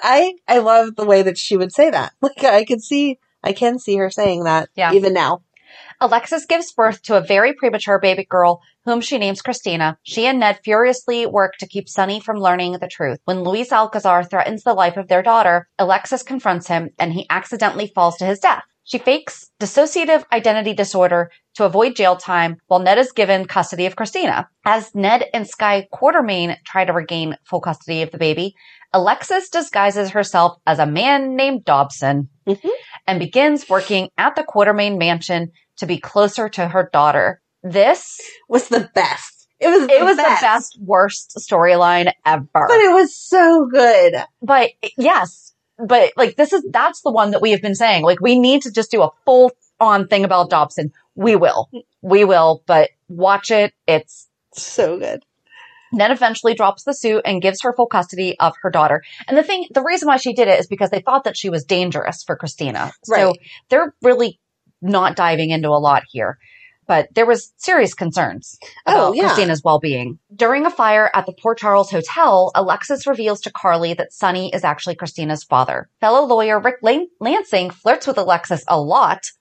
I 0.04 0.34
I 0.48 0.60
love 0.60 0.96
the 0.96 1.06
way 1.06 1.22
that 1.24 1.38
she 1.38 1.58
would 1.58 1.72
say 1.74 1.90
that. 1.90 2.14
Like 2.22 2.44
I 2.44 2.64
could 2.66 2.82
see 2.82 3.20
I 3.44 3.54
can 3.54 3.80
see 3.80 3.96
her 3.98 4.10
saying 4.10 4.44
that 4.44 4.70
Yeah. 4.76 4.94
even 4.94 5.14
now. 5.14 5.42
Alexis 6.00 6.46
gives 6.46 6.74
birth 6.74 7.02
to 7.04 7.16
a 7.18 7.22
very 7.22 7.54
premature 7.54 8.00
baby 8.00 8.26
girl 8.26 8.62
whom 8.86 9.02
she 9.02 9.18
names 9.18 9.42
Christina. 9.42 9.98
She 10.04 10.26
and 10.26 10.40
Ned 10.40 10.60
furiously 10.64 11.26
work 11.26 11.54
to 11.60 11.68
keep 11.68 11.88
Sonny 11.88 12.20
from 12.20 12.38
learning 12.38 12.74
the 12.74 12.88
truth. 12.88 13.20
When 13.26 13.44
Luis 13.44 13.72
Alcazar 13.72 14.24
threatens 14.24 14.64
the 14.64 14.74
life 14.74 14.98
of 14.98 15.08
their 15.08 15.22
daughter, 15.22 15.68
Alexis 15.78 16.24
confronts 16.24 16.68
him 16.68 16.90
and 16.98 17.14
he 17.14 17.28
accidentally 17.30 17.88
falls 17.94 18.18
to 18.18 18.26
his 18.26 18.40
death. 18.40 18.64
She 18.84 18.98
fakes 18.98 19.52
dissociative 19.60 20.24
identity 20.34 20.74
disorder 20.74 21.30
to 21.56 21.66
avoid 21.66 21.96
jail 21.96 22.16
time 22.16 22.58
while 22.68 22.80
Ned 22.80 22.98
is 22.98 23.12
given 23.12 23.46
custody 23.46 23.86
of 23.86 23.96
Christina. 23.96 24.48
As 24.66 24.94
Ned 24.96 25.26
and 25.34 25.48
Skye 25.48 25.88
Quartermaine 25.94 26.56
try 26.66 26.86
to 26.86 26.94
regain 26.94 27.38
full 27.46 27.62
custody 27.62 28.02
of 28.02 28.12
the 28.12 28.18
baby, 28.18 28.54
Alexis 28.94 29.50
disguises 29.50 30.10
herself 30.12 30.58
as 30.68 30.80
a 30.80 30.86
man 30.86 31.36
named 31.36 31.64
Dobson 31.66 32.30
Mhm. 32.48 32.70
and 33.08 33.20
begins 33.20 33.70
working 33.70 34.10
at 34.18 34.36
the 34.36 34.44
Quartermain 34.44 34.98
mansion 34.98 35.52
to 35.78 35.86
be 35.86 35.98
closer 35.98 36.50
to 36.50 36.68
her 36.68 36.90
daughter. 36.92 37.42
This, 37.64 38.20
Was 38.50 38.68
the 38.70 38.90
best. 38.96 39.48
It 39.60 39.68
was 39.68 39.84
it 39.84 40.04
was 40.04 40.18
the 40.18 40.24
best, 40.24 40.78
worst 40.82 41.38
storyline 41.38 42.12
ever. 42.26 42.48
But 42.54 42.80
it 42.80 42.92
was 42.94 43.16
so 43.16 43.68
good. 43.72 44.16
but 44.42 44.72
yes, 44.98 45.54
but 45.78 46.12
like 46.18 46.36
this 46.36 46.52
is, 46.52 46.66
that's 46.72 47.02
the 47.02 47.12
one 47.12 47.30
that 47.32 47.42
we 47.44 47.52
have 47.52 47.62
been 47.62 47.76
saying. 47.76 48.04
Like 48.04 48.20
we 48.20 48.40
need 48.40 48.64
to 48.64 48.72
just 48.72 48.90
do 48.90 49.04
a 49.04 49.10
full 49.26 49.52
on 49.80 50.08
thing 50.08 50.24
about 50.24 50.50
Dobson. 50.50 50.92
We 51.16 51.36
will, 51.36 51.70
we 52.02 52.24
will, 52.24 52.64
but 52.66 52.90
watch 53.10 53.52
it. 53.52 53.74
It's 53.88 54.28
So 54.54 54.98
good. 54.98 55.24
Ned 55.94 56.12
eventually 56.12 56.54
drops 56.54 56.84
the 56.84 56.94
suit 56.94 57.22
and 57.26 57.42
gives 57.42 57.62
her 57.64 57.74
full 57.74 57.88
custody 57.88 58.40
of 58.40 58.54
her 58.62 58.70
daughter. 58.70 59.04
And 59.28 59.38
the 59.38 59.44
thing, 59.44 59.68
the 59.74 59.84
reason 59.84 60.08
why 60.08 60.18
she 60.18 60.34
did 60.34 60.48
it 60.48 60.60
is 60.60 60.68
because 60.68 60.90
they 60.90 61.02
thought 61.02 61.26
that 61.26 61.36
she 61.36 61.50
was 61.50 61.66
dangerous 61.66 62.24
for 62.24 62.38
Christina. 62.38 62.92
Right. 63.10 63.20
So 63.20 63.34
they're 63.70 63.94
really 64.02 64.40
not 64.82 65.16
diving 65.18 65.50
into 65.50 65.68
a 65.68 65.80
lot 65.80 66.04
here. 66.10 66.38
But 66.88 67.14
there 67.14 67.26
was 67.28 67.54
serious 67.58 67.94
concerns 67.94 68.58
Oh, 68.86 69.08
about 69.08 69.16
yeah. 69.16 69.28
Christina's 69.28 69.62
well-being. 69.64 70.18
During 70.36 70.66
a 70.66 70.72
fire 70.72 71.12
at 71.14 71.26
the 71.26 71.34
Port 71.34 71.58
Charles 71.58 71.92
Hotel, 71.92 72.52
Alexis 72.56 73.06
reveals 73.06 73.40
to 73.42 73.52
Carly 73.52 73.94
that 73.94 74.12
Sonny 74.12 74.54
is 74.54 74.64
actually 74.64 74.96
Christina's 74.96 75.44
father. 75.44 75.90
Fellow 76.02 76.26
lawyer 76.26 76.60
Rick 76.60 76.78
Lansing 77.20 77.70
flirts 77.70 78.08
with 78.08 78.18
Alexis 78.18 78.64
a 78.68 78.82
lot 78.82 79.32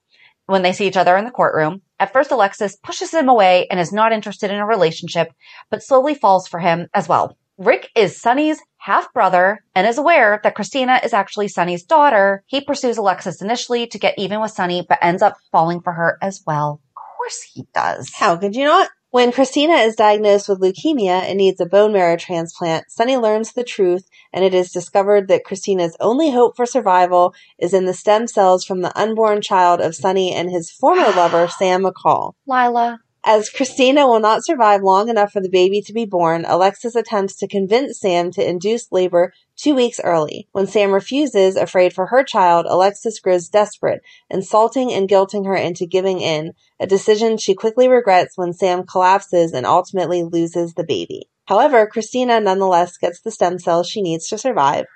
when 0.51 0.63
they 0.63 0.73
see 0.73 0.87
each 0.87 0.97
other 0.97 1.17
in 1.17 1.25
the 1.25 1.31
courtroom. 1.31 1.83
At 1.99 2.13
first, 2.13 2.31
Alexis 2.31 2.77
pushes 2.83 3.13
him 3.13 3.29
away 3.29 3.67
and 3.71 3.79
is 3.79 3.93
not 3.93 4.13
interested 4.13 4.51
in 4.51 4.59
a 4.59 4.67
relationship, 4.67 5.33
but 5.71 5.83
slowly 5.83 6.15
falls 6.15 6.49
for 6.49 6.59
him 6.59 6.89
as 6.93 7.09
well. 7.09 7.37
Rick 7.57 7.91
is 7.95 8.21
Sonny's 8.21 8.59
half 8.79 9.13
brother 9.13 9.63
and 9.75 9.87
is 9.87 9.99
aware 9.99 10.41
that 10.43 10.55
Christina 10.55 10.99
is 11.05 11.13
actually 11.13 11.49
Sonny's 11.49 11.85
daughter. 11.85 12.43
He 12.47 12.63
pursues 12.63 12.97
Alexis 12.97 13.43
initially 13.43 13.87
to 13.89 13.99
get 13.99 14.15
even 14.19 14.41
with 14.41 14.51
Sonny, 14.51 14.85
but 14.89 14.99
ends 15.03 15.23
up 15.23 15.37
falling 15.53 15.81
for 15.83 15.93
her 15.93 16.17
as 16.23 16.43
well. 16.47 16.81
Of 16.97 17.03
course 17.19 17.43
he 17.43 17.67
does. 17.75 18.11
How 18.15 18.37
could 18.37 18.57
you 18.57 18.65
not? 18.65 18.89
When 19.13 19.33
Christina 19.33 19.75
is 19.75 19.97
diagnosed 19.97 20.49
with 20.49 20.61
leukemia 20.61 21.23
and 21.23 21.37
needs 21.37 21.61
a 21.61 21.67
bone 21.67 21.93
marrow 21.93 22.17
transplant, 22.17 22.93
Sonny 22.93 23.17
learns 23.17 23.53
the 23.53 23.65
truth 23.65 24.09
and 24.33 24.45
it 24.45 24.55
is 24.55 24.71
discovered 24.71 25.27
that 25.27 25.43
Christina's 25.43 25.97
only 25.99 26.31
hope 26.31 26.55
for 26.55 26.65
survival 26.65 27.35
is 27.59 27.75
in 27.75 27.87
the 27.87 27.93
stem 27.93 28.29
cells 28.29 28.65
from 28.65 28.83
the 28.83 28.97
unborn 28.97 29.43
child 29.43 29.81
of 29.81 29.97
Sonny 29.97 30.33
and 30.33 30.49
his 30.49 30.71
former 30.71 31.11
lover, 31.11 31.49
Sam 31.49 31.83
McCall. 31.83 32.35
Lila. 32.47 33.01
As 33.25 33.51
Christina 33.51 34.07
will 34.07 34.21
not 34.21 34.45
survive 34.45 34.83
long 34.83 35.11
enough 35.11 35.33
for 35.33 35.41
the 35.41 35.51
baby 35.51 35.83
to 35.83 35.93
be 35.93 36.07
born, 36.07 36.47
Alexis 36.49 36.95
attempts 36.97 37.37
to 37.37 37.47
convince 37.49 38.01
Sam 38.01 38.31
to 38.33 38.49
induce 38.49 38.91
labor 38.91 39.35
two 39.57 39.75
weeks 39.75 40.01
early. 40.03 40.49
When 40.53 40.67
Sam 40.67 40.91
refuses, 40.91 41.55
afraid 41.55 41.93
for 41.93 42.07
her 42.07 42.25
child, 42.25 42.65
Alexis 42.67 43.21
grows 43.21 43.49
desperate, 43.49 44.01
insulting 44.31 44.91
and 44.91 45.07
guilting 45.09 45.45
her 45.45 45.55
into 45.55 45.85
giving 45.85 46.21
in, 46.21 46.53
a 46.81 46.87
decision 46.87 47.37
she 47.37 47.55
quickly 47.55 47.89
regrets 47.89 48.39
when 48.39 48.55
Sam 48.55 48.85
collapses 48.87 49.53
and 49.53 49.67
ultimately 49.67 50.23
loses 50.23 50.73
the 50.73 50.85
baby. 50.85 51.29
However, 51.45 51.87
Christina 51.87 52.41
nonetheless 52.41 52.97
gets 52.97 53.21
the 53.21 53.31
stem 53.31 53.59
cells 53.59 53.87
she 53.89 54.01
needs 54.01 54.29
to 54.29 54.39
survive. 54.39 54.87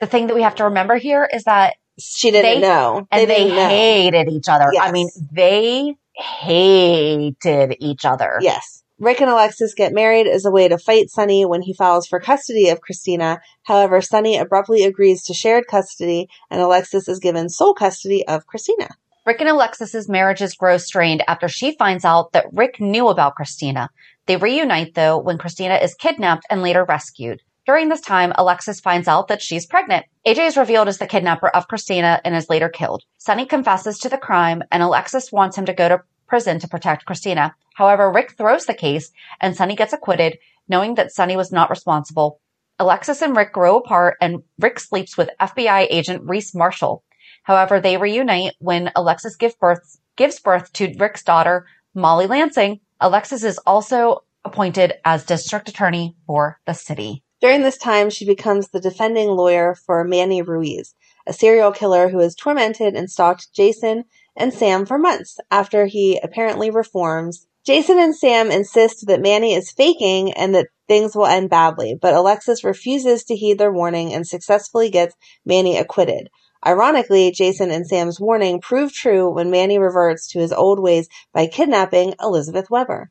The 0.00 0.06
thing 0.06 0.28
that 0.28 0.34
we 0.36 0.42
have 0.42 0.54
to 0.56 0.64
remember 0.64 0.96
here 0.96 1.28
is 1.30 1.44
that 1.44 1.74
She 1.98 2.30
didn't 2.32 2.60
They- 2.60 2.66
know. 2.66 3.06
and 3.12 3.20
they, 3.20 3.26
didn't 3.44 3.54
know. 3.56 3.68
hated 3.68 4.28
each 4.28 4.48
other. 4.48 4.68
I 4.80 4.90
mean, 4.90 5.10
they 5.30 5.94
hated 6.14 7.76
each 7.80 8.04
other. 8.04 8.38
Yes. 8.40 8.82
Rick 8.98 9.20
and 9.20 9.30
Alexis 9.30 9.74
get 9.74 9.92
married 9.92 10.28
as 10.28 10.44
a 10.44 10.52
way 10.52 10.68
to 10.68 10.78
fight 10.78 11.10
Sonny 11.10 11.44
when 11.44 11.62
he 11.62 11.74
files 11.74 12.06
for 12.06 12.20
custody 12.20 12.68
of 12.68 12.80
Christina. 12.80 13.40
However, 13.64 14.00
Sonny 14.00 14.36
abruptly 14.36 14.84
agrees 14.84 15.24
to 15.24 15.34
shared 15.34 15.66
custody 15.66 16.28
and 16.48 16.60
Alexis 16.60 17.08
is 17.08 17.18
given 17.18 17.48
sole 17.48 17.74
custody 17.74 18.26
of 18.28 18.46
Christina. 18.46 18.88
Rick 19.26 19.40
and 19.40 19.48
Alexis's 19.48 20.08
marriages 20.08 20.54
grow 20.54 20.76
strained 20.76 21.24
after 21.26 21.48
she 21.48 21.76
finds 21.76 22.04
out 22.04 22.32
that 22.32 22.46
Rick 22.52 22.78
knew 22.78 23.08
about 23.08 23.34
Christina. 23.34 23.88
They 24.26 24.36
reunite 24.36 24.94
though 24.94 25.18
when 25.18 25.38
Christina 25.38 25.74
is 25.76 25.94
kidnapped 25.94 26.46
and 26.48 26.62
later 26.62 26.84
rescued. 26.84 27.40
During 27.66 27.88
this 27.88 28.02
time, 28.02 28.32
Alexis 28.36 28.78
finds 28.80 29.08
out 29.08 29.28
that 29.28 29.40
she's 29.40 29.64
pregnant. 29.64 30.04
AJ 30.26 30.48
is 30.48 30.56
revealed 30.58 30.86
as 30.86 30.98
the 30.98 31.06
kidnapper 31.06 31.48
of 31.48 31.66
Christina 31.66 32.20
and 32.22 32.36
is 32.36 32.50
later 32.50 32.68
killed. 32.68 33.04
Sonny 33.16 33.46
confesses 33.46 33.98
to 34.00 34.10
the 34.10 34.18
crime 34.18 34.62
and 34.70 34.82
Alexis 34.82 35.32
wants 35.32 35.56
him 35.56 35.64
to 35.64 35.72
go 35.72 35.88
to 35.88 36.02
prison 36.26 36.58
to 36.58 36.68
protect 36.68 37.06
Christina. 37.06 37.54
However, 37.74 38.12
Rick 38.12 38.32
throws 38.36 38.66
the 38.66 38.74
case 38.74 39.10
and 39.40 39.56
Sonny 39.56 39.76
gets 39.76 39.94
acquitted, 39.94 40.38
knowing 40.68 40.96
that 40.96 41.12
Sonny 41.12 41.38
was 41.38 41.52
not 41.52 41.70
responsible. 41.70 42.38
Alexis 42.78 43.22
and 43.22 43.34
Rick 43.34 43.54
grow 43.54 43.78
apart 43.78 44.18
and 44.20 44.42
Rick 44.58 44.78
sleeps 44.78 45.16
with 45.16 45.30
FBI 45.40 45.86
agent 45.88 46.22
Reese 46.24 46.54
Marshall. 46.54 47.02
However, 47.44 47.80
they 47.80 47.96
reunite 47.96 48.56
when 48.58 48.92
Alexis 48.94 49.36
give 49.36 49.58
birth, 49.58 49.98
gives 50.16 50.38
birth 50.38 50.70
to 50.74 50.94
Rick's 50.98 51.22
daughter, 51.22 51.66
Molly 51.94 52.26
Lansing. 52.26 52.80
Alexis 53.00 53.42
is 53.42 53.58
also 53.64 54.24
appointed 54.44 54.94
as 55.04 55.24
district 55.24 55.70
attorney 55.70 56.14
for 56.26 56.60
the 56.66 56.74
city. 56.74 57.23
During 57.44 57.60
this 57.60 57.76
time, 57.76 58.08
she 58.08 58.24
becomes 58.24 58.68
the 58.68 58.80
defending 58.80 59.28
lawyer 59.28 59.74
for 59.74 60.02
Manny 60.02 60.40
Ruiz, 60.40 60.94
a 61.26 61.34
serial 61.34 61.72
killer 61.72 62.08
who 62.08 62.20
has 62.20 62.34
tormented 62.34 62.94
and 62.94 63.10
stalked 63.10 63.52
Jason 63.52 64.04
and 64.34 64.50
Sam 64.50 64.86
for 64.86 64.96
months 64.96 65.36
after 65.50 65.84
he 65.84 66.18
apparently 66.22 66.70
reforms. 66.70 67.46
Jason 67.62 67.98
and 67.98 68.16
Sam 68.16 68.50
insist 68.50 69.08
that 69.08 69.20
Manny 69.20 69.52
is 69.52 69.70
faking 69.70 70.32
and 70.32 70.54
that 70.54 70.68
things 70.88 71.14
will 71.14 71.26
end 71.26 71.50
badly, 71.50 71.94
but 72.00 72.14
Alexis 72.14 72.64
refuses 72.64 73.24
to 73.24 73.36
heed 73.36 73.58
their 73.58 73.70
warning 73.70 74.14
and 74.14 74.26
successfully 74.26 74.88
gets 74.88 75.14
Manny 75.44 75.76
acquitted. 75.76 76.30
Ironically, 76.66 77.30
Jason 77.30 77.70
and 77.70 77.86
Sam's 77.86 78.18
warning 78.18 78.58
proved 78.58 78.94
true 78.94 79.28
when 79.30 79.50
Manny 79.50 79.78
reverts 79.78 80.28
to 80.28 80.38
his 80.38 80.50
old 80.50 80.80
ways 80.80 81.10
by 81.34 81.46
kidnapping 81.46 82.14
Elizabeth 82.22 82.70
Webber. 82.70 83.10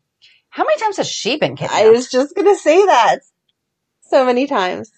How 0.50 0.64
many 0.64 0.80
times 0.80 0.98
has 0.98 1.08
she 1.08 1.38
been 1.38 1.56
kidnapped? 1.56 1.76
I 1.76 1.92
was 1.92 2.10
just 2.10 2.36
gonna 2.36 2.56
say 2.56 2.84
that 2.84 3.20
so 4.14 4.24
many 4.24 4.46
times. 4.46 4.92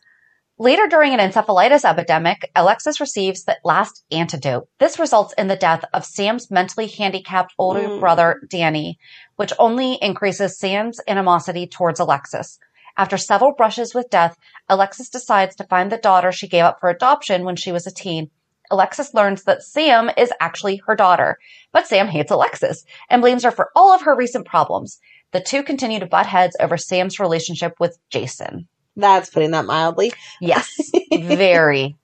Later 0.58 0.88
during 0.88 1.14
an 1.14 1.20
encephalitis 1.22 1.86
epidemic, 1.86 2.52
Alexis 2.54 3.00
receives 3.00 3.46
the 3.46 3.56
last 3.64 4.04
antidote. 4.12 4.68
This 4.78 5.00
results 5.00 5.34
in 5.38 5.48
the 5.48 5.56
death 5.56 5.86
of 5.94 6.04
Sam's 6.04 6.52
mentally 6.52 6.88
handicapped 6.88 7.54
older 7.58 7.88
Mm. 7.88 8.02
brother, 8.02 8.42
Danny, 8.50 9.00
which 9.38 9.54
only 9.58 9.94
increases 10.02 10.60
Sam's 10.60 11.00
animosity 11.08 11.66
towards 11.66 12.02
Alexis. 12.02 12.60
After 12.98 13.18
several 13.18 13.54
brushes 13.54 13.96
with 13.96 14.10
death, 14.10 14.36
Alexis 14.68 15.10
decides 15.10 15.56
to 15.56 15.64
find 15.64 15.90
the 15.90 15.98
daughter 15.98 16.34
she 16.34 16.50
gave 16.50 16.66
up 16.66 16.82
for 16.82 16.90
adoption 16.90 17.46
when 17.46 17.56
she 17.56 17.72
was 17.72 17.88
a 17.88 17.94
teen 17.94 18.32
Alexis 18.72 19.14
learns 19.14 19.44
that 19.44 19.62
Sam 19.62 20.10
is 20.18 20.32
actually 20.40 20.82
her 20.88 20.96
daughter, 20.96 21.38
but 21.72 21.88
Sam 21.88 22.08
hates 22.08 22.32
Alexis 22.32 22.84
and 23.10 23.22
blames 23.22 23.44
her 23.44 23.52
for 23.52 23.70
all 23.76 23.94
of 23.94 24.02
her 24.02 24.16
recent 24.16 24.46
problems. 24.46 25.00
The 25.32 25.40
two 25.42 25.64
continue 25.64 26.00
to 26.00 26.08
butt 26.08 26.26
heads 26.26 26.56
over 26.60 26.78
Sam's 26.78 27.20
relationship 27.20 27.74
with 27.80 27.98
Jason. 28.10 28.68
That's 28.96 29.30
putting 29.30 29.52
that 29.52 29.66
mildly. 29.66 30.14
Yes, 30.42 30.92
very. 31.14 31.96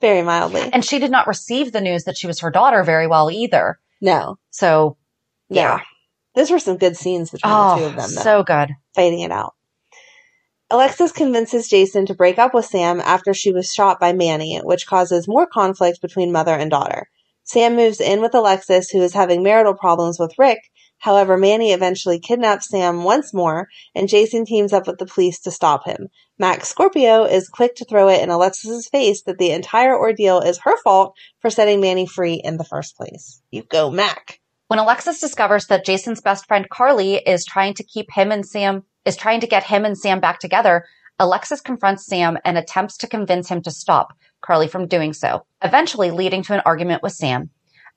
Very 0.00 0.22
mildly. 0.22 0.62
And 0.72 0.84
she 0.84 0.98
did 0.98 1.10
not 1.10 1.26
receive 1.26 1.72
the 1.72 1.80
news 1.80 2.04
that 2.04 2.16
she 2.16 2.26
was 2.26 2.40
her 2.40 2.50
daughter 2.50 2.82
very 2.84 3.06
well 3.06 3.30
either. 3.30 3.78
No. 4.00 4.38
So, 4.50 4.96
Yeah. 5.48 5.62
yeah. 5.78 5.80
Those 6.34 6.50
were 6.50 6.58
some 6.60 6.76
good 6.76 6.96
scenes 6.96 7.30
between 7.30 7.52
the 7.52 7.76
two 7.76 7.84
of 7.84 7.92
oh, 7.94 7.96
them, 7.96 8.14
though. 8.14 8.22
so 8.22 8.42
good. 8.44 8.70
fighting 8.94 9.20
it 9.20 9.32
out. 9.32 9.54
Alexis 10.70 11.12
convinces 11.12 11.68
Jason 11.68 12.06
to 12.06 12.14
break 12.14 12.38
up 12.38 12.52
with 12.54 12.66
Sam 12.66 13.00
after 13.00 13.32
she 13.34 13.52
was 13.52 13.72
shot 13.72 13.98
by 13.98 14.12
Manny, 14.12 14.58
which 14.58 14.86
causes 14.86 15.26
more 15.26 15.46
conflict 15.46 16.00
between 16.02 16.30
mother 16.30 16.54
and 16.54 16.70
daughter. 16.70 17.08
Sam 17.44 17.74
moves 17.74 18.00
in 18.00 18.20
with 18.20 18.34
Alexis, 18.34 18.90
who 18.90 19.00
is 19.02 19.14
having 19.14 19.42
marital 19.42 19.74
problems 19.74 20.18
with 20.18 20.38
Rick. 20.38 20.58
However, 20.98 21.36
Manny 21.36 21.72
eventually 21.72 22.18
kidnaps 22.18 22.68
Sam 22.68 23.04
once 23.04 23.32
more, 23.32 23.68
and 23.94 24.08
Jason 24.08 24.44
teams 24.44 24.72
up 24.72 24.86
with 24.86 24.98
the 24.98 25.06
police 25.06 25.40
to 25.40 25.50
stop 25.50 25.84
him. 25.84 26.08
Max 26.38 26.68
Scorpio 26.68 27.24
is 27.24 27.48
quick 27.48 27.76
to 27.76 27.84
throw 27.84 28.08
it 28.08 28.22
in 28.22 28.30
Alexis's 28.30 28.88
face 28.88 29.22
that 29.22 29.38
the 29.38 29.52
entire 29.52 29.96
ordeal 29.96 30.40
is 30.40 30.58
her 30.58 30.76
fault 30.82 31.16
for 31.40 31.50
setting 31.50 31.80
Manny 31.80 32.06
free 32.06 32.40
in 32.42 32.56
the 32.56 32.64
first 32.64 32.96
place. 32.96 33.40
You 33.50 33.62
go, 33.62 33.90
Mac. 33.90 34.40
When 34.68 34.78
Alexis 34.78 35.20
discovers 35.20 35.66
that 35.68 35.86
Jason's 35.86 36.20
best 36.20 36.46
friend 36.46 36.68
Carly 36.68 37.14
is 37.14 37.44
trying 37.44 37.74
to 37.74 37.84
keep 37.84 38.12
him 38.12 38.30
and 38.30 38.44
Sam 38.44 38.82
is 39.04 39.16
trying 39.16 39.40
to 39.40 39.46
get 39.46 39.64
him 39.64 39.84
and 39.84 39.96
Sam 39.96 40.20
back 40.20 40.40
together, 40.40 40.84
Alexis 41.18 41.60
confronts 41.60 42.06
Sam 42.06 42.38
and 42.44 42.58
attempts 42.58 42.96
to 42.98 43.08
convince 43.08 43.48
him 43.48 43.62
to 43.62 43.70
stop 43.70 44.12
Carly 44.40 44.68
from 44.68 44.86
doing 44.86 45.12
so, 45.12 45.46
eventually 45.64 46.10
leading 46.10 46.42
to 46.42 46.54
an 46.54 46.62
argument 46.64 47.02
with 47.02 47.12
Sam. 47.12 47.50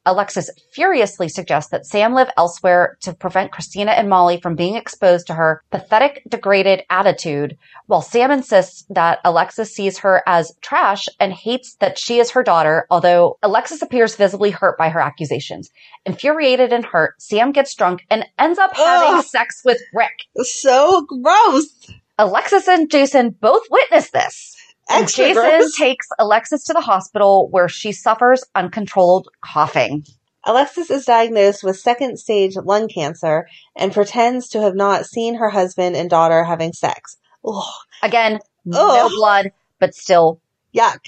Alexis 0.05 0.49
furiously 0.73 1.29
suggests 1.29 1.69
that 1.71 1.85
Sam 1.85 2.13
live 2.13 2.29
elsewhere 2.35 2.97
to 3.01 3.13
prevent 3.13 3.51
Christina 3.51 3.91
and 3.91 4.09
Molly 4.09 4.41
from 4.41 4.55
being 4.55 4.75
exposed 4.75 5.27
to 5.27 5.35
her 5.35 5.61
pathetic, 5.71 6.23
degraded 6.27 6.83
attitude, 6.89 7.57
while 7.85 8.01
Sam 8.01 8.31
insists 8.31 8.83
that 8.89 9.19
Alexis 9.23 9.73
sees 9.73 9.99
her 9.99 10.23
as 10.25 10.53
trash 10.61 11.05
and 11.19 11.31
hates 11.31 11.75
that 11.75 11.99
she 11.99 12.19
is 12.19 12.31
her 12.31 12.41
daughter, 12.41 12.87
although 12.89 13.37
Alexis 13.43 13.81
appears 13.81 14.15
visibly 14.15 14.49
hurt 14.49 14.77
by 14.77 14.89
her 14.89 14.99
accusations. 14.99 15.69
Infuriated 16.05 16.73
and 16.73 16.83
hurt, 16.83 17.21
Sam 17.21 17.51
gets 17.51 17.75
drunk 17.75 18.01
and 18.09 18.25
ends 18.39 18.57
up 18.57 18.75
having 18.75 19.19
Ugh. 19.19 19.25
sex 19.25 19.61
with 19.63 19.79
Rick. 19.93 20.25
So 20.37 21.05
gross. 21.05 21.91
Alexis 22.17 22.67
and 22.67 22.89
Jason 22.89 23.31
both 23.31 23.63
witness 23.69 24.09
this. 24.11 24.55
And 24.91 25.03
Extra 25.03 25.25
Jason 25.25 25.43
gross. 25.43 25.77
takes 25.77 26.07
Alexis 26.19 26.63
to 26.65 26.73
the 26.73 26.81
hospital 26.81 27.47
where 27.49 27.69
she 27.69 27.91
suffers 27.91 28.43
uncontrolled 28.55 29.29
coughing. 29.41 30.05
Alexis 30.43 30.89
is 30.89 31.05
diagnosed 31.05 31.63
with 31.63 31.79
second 31.79 32.17
stage 32.17 32.55
lung 32.55 32.87
cancer 32.87 33.47
and 33.75 33.93
pretends 33.93 34.49
to 34.49 34.61
have 34.61 34.75
not 34.75 35.05
seen 35.05 35.35
her 35.35 35.49
husband 35.49 35.95
and 35.95 36.09
daughter 36.09 36.43
having 36.43 36.73
sex. 36.73 37.17
Ugh, 37.47 37.63
Again, 38.01 38.39
no 38.65 39.09
blood, 39.09 39.51
but 39.79 39.93
still 39.93 40.41
yuck. 40.75 40.99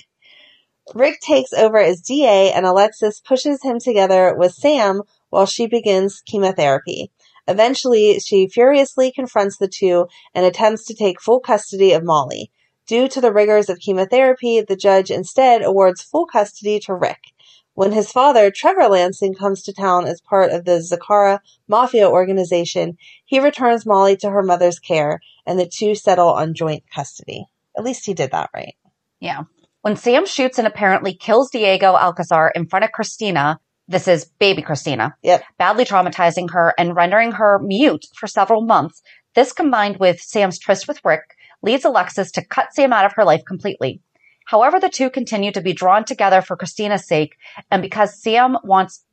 Rick 0.94 1.20
takes 1.22 1.54
over 1.54 1.78
as 1.78 2.02
DA 2.02 2.52
and 2.52 2.66
Alexis 2.66 3.22
pushes 3.22 3.63
him 3.63 3.80
together 3.80 4.36
with 4.38 4.54
Sam 4.54 5.02
while 5.30 5.46
she 5.46 5.66
begins 5.68 6.22
chemotherapy. 6.25 7.12
Eventually, 7.48 8.20
she 8.20 8.48
furiously 8.48 9.12
confronts 9.12 9.58
the 9.58 9.68
two 9.68 10.08
and 10.34 10.46
attempts 10.46 10.86
to 10.86 10.94
take 10.94 11.22
full 11.22 11.40
custody 11.40 11.94
of 11.94 12.04
Molly. 12.04 12.52
Due 12.86 13.08
to 13.08 13.22
the 13.22 13.32
rigors 13.32 13.70
of 13.70 13.80
chemotherapy, 13.80 14.62
the 14.62 14.75
judge 14.75 15.10
instead 15.10 15.62
awards 15.62 16.02
full 16.02 16.25
custody 16.25 16.80
to 16.82 16.94
Rick. 16.94 17.32
When 17.75 17.92
his 17.92 18.12
father, 18.12 18.52
Trevor 18.52 18.88
Lansing, 18.88 19.34
comes 19.34 19.63
to 19.63 19.74
town 19.74 20.06
as 20.06 20.22
part 20.22 20.52
of 20.52 20.66
the 20.66 20.80
Zacchara 20.82 21.40
Mafia 21.68 22.08
organization, 22.08 22.98
he 23.25 23.40
returns 23.40 23.86
Molly 23.86 24.16
to 24.18 24.30
her 24.30 24.44
mother's 24.44 24.80
care, 24.80 25.22
and 25.46 25.60
the 25.60 25.66
two 25.66 25.96
settle 25.96 26.30
on 26.30 26.54
joint 26.54 26.84
custody. 26.94 27.46
At 27.78 27.84
least 27.84 28.06
he 28.06 28.13
did 28.13 28.32
that 28.32 28.52
right. 28.54 28.75
Yeah. 29.20 29.44
When 29.82 29.96
Sam 29.96 30.25
shoots 30.25 30.60
and 30.60 30.68
apparently 30.68 31.16
kills 31.16 31.50
Diego 31.50 31.96
Alcazar 31.96 32.52
in 32.54 32.68
front 32.68 32.86
of 32.86 32.92
Christina, 32.92 33.60
this 33.88 34.08
is 34.08 34.25
baby 34.40 34.62
Christina, 34.62 35.16
Yep. 35.24 35.44
badly 35.58 35.84
traumatizing 35.84 36.52
her 36.52 36.74
and 36.78 36.96
rendering 36.96 37.32
her 37.34 37.60
mute 37.60 38.06
for 38.16 38.28
several 38.28 38.62
months. 38.62 39.02
This 39.36 39.52
combined 39.52 39.98
with 39.98 40.22
Sam's 40.22 40.60
tryst 40.60 40.88
with 40.88 41.04
Rick 41.04 41.24
leads 41.63 41.86
Alexis 41.86 42.32
to 42.34 42.45
cut 42.45 42.73
Sam 42.73 42.93
out 42.93 43.06
of 43.06 43.13
her 43.13 43.23
life 43.23 43.41
completely. 43.47 44.02
However, 44.45 44.80
the 44.80 44.89
two 44.89 45.10
continue 45.10 45.52
to 45.54 45.62
be 45.62 45.73
drawn 45.73 46.04
together 46.06 46.41
for 46.41 46.58
Christina's 46.58 47.08
sake 47.08 47.38
and 47.71 47.82
because 47.82 48.21
Sam 48.21 48.58
wants 48.63 49.04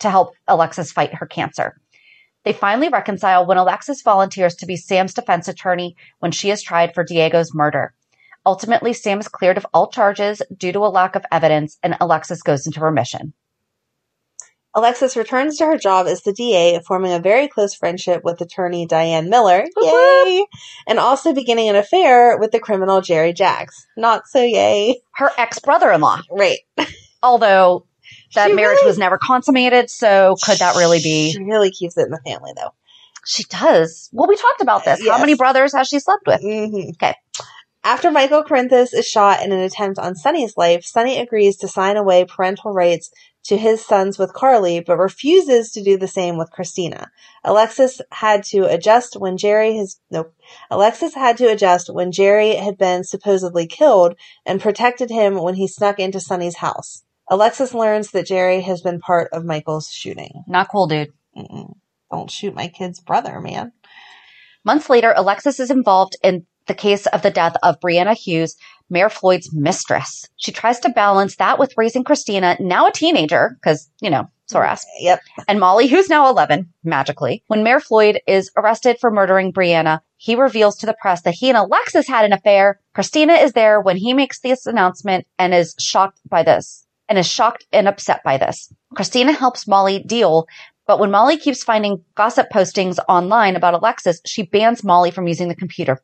to 0.00 0.10
help 0.10 0.34
Alexis 0.48 0.90
fight 0.90 1.14
her 1.14 1.26
cancer. 1.26 1.80
They 2.44 2.52
finally 2.52 2.88
reconcile 2.88 3.44
when 3.44 3.58
Alexis 3.58 4.02
volunteers 4.02 4.54
to 4.56 4.66
be 4.66 4.76
Sam's 4.76 5.12
defense 5.12 5.48
attorney 5.48 5.96
when 6.20 6.32
she 6.32 6.50
is 6.50 6.62
tried 6.62 6.94
for 6.94 7.04
Diego's 7.04 7.54
murder. 7.54 7.94
Ultimately, 8.46 8.94
Sam 8.94 9.20
is 9.20 9.28
cleared 9.28 9.58
of 9.58 9.66
all 9.74 9.90
charges 9.90 10.40
due 10.56 10.72
to 10.72 10.78
a 10.78 10.88
lack 10.88 11.16
of 11.16 11.26
evidence, 11.30 11.78
and 11.82 11.96
Alexis 12.00 12.42
goes 12.42 12.66
into 12.66 12.80
remission. 12.80 13.34
Alexis 14.78 15.16
returns 15.16 15.56
to 15.58 15.66
her 15.66 15.76
job 15.76 16.06
as 16.06 16.22
the 16.22 16.32
DA, 16.32 16.78
forming 16.86 17.12
a 17.12 17.18
very 17.18 17.48
close 17.48 17.74
friendship 17.74 18.22
with 18.24 18.40
attorney 18.40 18.86
Diane 18.86 19.28
Miller, 19.28 19.64
yay, 19.76 20.46
and 20.86 20.98
also 20.98 21.34
beginning 21.34 21.68
an 21.68 21.76
affair 21.76 22.38
with 22.38 22.52
the 22.52 22.60
criminal 22.60 23.00
Jerry 23.00 23.32
Jacks. 23.32 23.84
Not 23.96 24.26
so 24.28 24.42
yay. 24.42 25.00
Her 25.14 25.30
ex 25.36 25.58
brother 25.58 25.90
in 25.90 26.00
law, 26.00 26.20
Right. 26.30 26.58
although 27.22 27.86
that 28.34 28.48
She 28.48 28.54
marriage 28.54 28.76
really- 28.76 28.86
was 28.86 28.98
never 28.98 29.18
consummated, 29.18 29.90
so 29.90 30.36
could 30.44 30.58
that 30.58 30.76
really 30.76 31.00
be? 31.00 31.32
She 31.32 31.42
really 31.42 31.70
keeps 31.72 31.96
it 31.98 32.02
in 32.06 32.10
the 32.10 32.20
family, 32.24 32.52
though. 32.56 32.72
She 33.26 33.42
does. 33.44 34.08
Well, 34.12 34.28
we 34.28 34.36
talked 34.36 34.60
about 34.62 34.84
this. 34.84 35.06
How 35.06 35.18
many 35.18 35.34
brothers 35.34 35.74
has 35.74 35.88
she 35.88 35.98
slept 35.98 36.26
with? 36.26 36.40
hmm 36.40 36.90
Okay. 36.92 37.14
After 37.84 38.10
Michael 38.10 38.42
Corinthos 38.44 38.92
is 38.92 39.06
shot 39.06 39.42
in 39.42 39.50
an 39.52 39.60
attempt 39.60 39.98
on 39.98 40.14
Sonny's 40.14 40.56
life, 40.56 40.84
Sonny 40.84 41.18
agrees 41.18 41.56
to 41.58 41.68
sign 41.68 41.96
away 41.96 42.24
parental 42.24 42.72
rights 42.72 43.10
to 43.48 43.56
his 43.56 43.84
sons 43.84 44.18
with 44.18 44.34
Carly, 44.34 44.80
but 44.80 44.98
refuses 44.98 45.72
to 45.72 45.82
do 45.82 45.96
the 45.96 46.06
same 46.06 46.36
with 46.36 46.50
Christina. 46.50 47.10
Alexis 47.44 48.00
had 48.12 48.44
to 48.44 48.66
adjust 48.66 49.18
when 49.18 49.38
Jerry 49.38 49.76
has 49.76 49.98
nope. 50.10 50.34
Alexis 50.70 51.14
had 51.14 51.38
to 51.38 51.50
adjust 51.50 51.92
when 51.92 52.12
Jerry 52.12 52.56
had 52.56 52.76
been 52.76 53.04
supposedly 53.04 53.66
killed 53.66 54.16
and 54.44 54.60
protected 54.60 55.10
him 55.10 55.36
when 55.36 55.54
he 55.54 55.66
snuck 55.66 55.98
into 55.98 56.20
Sonny's 56.20 56.56
house. 56.56 57.02
Alexis 57.30 57.72
learns 57.72 58.10
that 58.10 58.26
Jerry 58.26 58.60
has 58.60 58.82
been 58.82 59.00
part 59.00 59.30
of 59.32 59.44
Michael's 59.44 59.90
shooting. 59.90 60.44
Not 60.46 60.68
cool, 60.70 60.86
dude. 60.86 61.12
Mm-mm. 61.36 61.74
Don't 62.10 62.30
shoot 62.30 62.54
my 62.54 62.68
kid's 62.68 63.00
brother, 63.00 63.40
man. 63.40 63.72
Months 64.64 64.90
later, 64.90 65.14
Alexis 65.16 65.60
is 65.60 65.70
involved 65.70 66.16
in 66.22 66.46
the 66.68 66.74
case 66.74 67.06
of 67.06 67.22
the 67.22 67.30
death 67.30 67.56
of 67.62 67.80
Brianna 67.80 68.14
Hughes, 68.16 68.56
Mayor 68.90 69.10
Floyd's 69.10 69.52
mistress. 69.52 70.26
She 70.36 70.52
tries 70.52 70.78
to 70.80 70.88
balance 70.90 71.36
that 71.36 71.58
with 71.58 71.74
raising 71.76 72.04
Christina, 72.04 72.56
now 72.60 72.86
a 72.86 72.92
teenager, 72.92 73.56
because, 73.60 73.90
you 74.00 74.08
know, 74.08 74.30
SORAS, 74.46 74.86
Yep. 75.00 75.20
and 75.46 75.60
Molly, 75.60 75.88
who's 75.88 76.08
now 76.08 76.30
11, 76.30 76.72
magically. 76.82 77.42
When 77.48 77.62
Mayor 77.62 77.80
Floyd 77.80 78.20
is 78.26 78.50
arrested 78.56 78.96
for 78.98 79.10
murdering 79.10 79.52
Brianna, 79.52 80.00
he 80.16 80.36
reveals 80.36 80.76
to 80.78 80.86
the 80.86 80.96
press 81.02 81.20
that 81.22 81.34
he 81.34 81.50
and 81.50 81.58
Alexis 81.58 82.08
had 82.08 82.24
an 82.24 82.32
affair. 82.32 82.80
Christina 82.94 83.34
is 83.34 83.52
there 83.52 83.78
when 83.80 83.98
he 83.98 84.14
makes 84.14 84.40
this 84.40 84.64
announcement 84.64 85.26
and 85.38 85.52
is 85.52 85.74
shocked 85.78 86.20
by 86.26 86.42
this, 86.42 86.86
and 87.10 87.18
is 87.18 87.26
shocked 87.28 87.66
and 87.72 87.86
upset 87.88 88.22
by 88.24 88.38
this. 88.38 88.72
Christina 88.94 89.32
helps 89.32 89.68
Molly 89.68 90.02
deal, 90.02 90.46
but 90.86 90.98
when 90.98 91.10
Molly 91.10 91.36
keeps 91.36 91.62
finding 91.62 92.02
gossip 92.14 92.48
postings 92.50 92.98
online 93.06 93.54
about 93.54 93.74
Alexis, 93.74 94.22
she 94.24 94.44
bans 94.44 94.82
Molly 94.82 95.10
from 95.10 95.28
using 95.28 95.48
the 95.48 95.54
computer. 95.54 96.02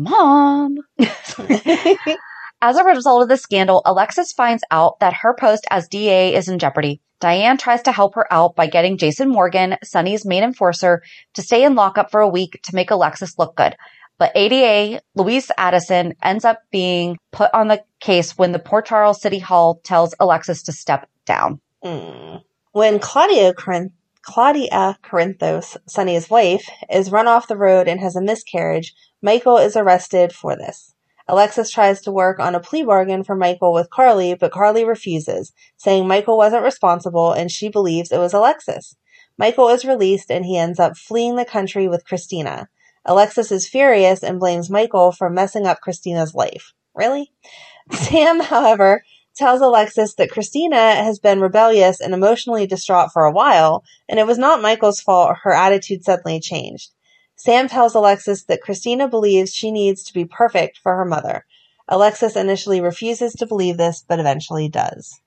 Mom! 0.00 0.78
As 2.62 2.76
a 2.76 2.84
result 2.84 3.22
of 3.22 3.28
the 3.28 3.36
scandal, 3.36 3.82
Alexis 3.84 4.32
finds 4.32 4.64
out 4.70 4.98
that 5.00 5.12
her 5.12 5.34
post 5.38 5.66
as 5.70 5.88
DA 5.88 6.34
is 6.34 6.48
in 6.48 6.58
jeopardy. 6.58 7.02
Diane 7.20 7.58
tries 7.58 7.82
to 7.82 7.92
help 7.92 8.14
her 8.14 8.30
out 8.32 8.56
by 8.56 8.66
getting 8.66 8.96
Jason 8.96 9.28
Morgan, 9.28 9.76
Sonny's 9.84 10.24
main 10.24 10.42
enforcer, 10.42 11.02
to 11.34 11.42
stay 11.42 11.64
in 11.64 11.74
lockup 11.74 12.10
for 12.10 12.20
a 12.20 12.28
week 12.28 12.60
to 12.62 12.74
make 12.74 12.90
Alexis 12.90 13.38
look 13.38 13.56
good. 13.56 13.76
But 14.18 14.32
ADA, 14.34 15.02
Louise 15.14 15.50
Addison, 15.58 16.14
ends 16.22 16.46
up 16.46 16.60
being 16.70 17.18
put 17.30 17.52
on 17.52 17.68
the 17.68 17.82
case 18.00 18.38
when 18.38 18.52
the 18.52 18.58
Port 18.58 18.86
Charles 18.86 19.20
City 19.20 19.38
Hall 19.38 19.80
tells 19.84 20.14
Alexis 20.18 20.62
to 20.64 20.72
step 20.72 21.08
down. 21.26 21.60
Mm. 21.84 22.42
When 22.72 22.98
Claudia 23.00 23.52
Corinth- 23.52 23.92
Claudia 24.22 24.98
Corinthos, 25.02 25.76
Sonny's 25.86 26.28
wife, 26.28 26.68
is 26.90 27.10
run 27.10 27.26
off 27.26 27.48
the 27.48 27.56
road 27.56 27.88
and 27.88 28.00
has 28.00 28.16
a 28.16 28.20
miscarriage, 28.20 28.94
Michael 29.22 29.56
is 29.56 29.76
arrested 29.76 30.32
for 30.32 30.56
this. 30.56 30.94
Alexis 31.26 31.70
tries 31.70 32.02
to 32.02 32.12
work 32.12 32.38
on 32.38 32.54
a 32.54 32.60
plea 32.60 32.82
bargain 32.82 33.22
for 33.24 33.36
Michael 33.36 33.72
with 33.72 33.88
Carly, 33.90 34.34
but 34.34 34.52
Carly 34.52 34.84
refuses, 34.84 35.52
saying 35.76 36.06
Michael 36.06 36.36
wasn't 36.36 36.64
responsible 36.64 37.32
and 37.32 37.50
she 37.50 37.68
believes 37.68 38.10
it 38.10 38.18
was 38.18 38.34
Alexis. 38.34 38.96
Michael 39.38 39.68
is 39.68 39.84
released 39.84 40.30
and 40.30 40.44
he 40.44 40.58
ends 40.58 40.78
up 40.78 40.96
fleeing 40.96 41.36
the 41.36 41.44
country 41.44 41.88
with 41.88 42.04
Christina. 42.04 42.68
Alexis 43.04 43.50
is 43.50 43.68
furious 43.68 44.22
and 44.22 44.40
blames 44.40 44.68
Michael 44.68 45.12
for 45.12 45.30
messing 45.30 45.66
up 45.66 45.80
Christina's 45.80 46.34
life. 46.34 46.72
Really? 46.94 47.32
Sam, 47.92 48.40
however, 48.40 49.02
tells 49.40 49.60
Alexis 49.60 50.14
that 50.14 50.30
Christina 50.30 50.94
has 50.94 51.18
been 51.18 51.40
rebellious 51.40 52.00
and 52.00 52.14
emotionally 52.14 52.66
distraught 52.66 53.10
for 53.12 53.24
a 53.24 53.32
while, 53.32 53.82
and 54.08 54.20
it 54.20 54.26
was 54.26 54.38
not 54.38 54.62
Michael's 54.62 55.00
fault 55.00 55.38
her 55.42 55.52
attitude 55.52 56.04
suddenly 56.04 56.38
changed. 56.38 56.90
Sam 57.36 57.66
tells 57.66 57.94
Alexis 57.94 58.44
that 58.44 58.60
Christina 58.60 59.08
believes 59.08 59.54
she 59.54 59.72
needs 59.72 60.04
to 60.04 60.12
be 60.12 60.26
perfect 60.26 60.78
for 60.82 60.94
her 60.94 61.06
mother. 61.06 61.46
Alexis 61.88 62.36
initially 62.36 62.82
refuses 62.82 63.32
to 63.32 63.46
believe 63.46 63.78
this, 63.78 64.04
but 64.06 64.20
eventually 64.20 64.68
does. 64.68 65.18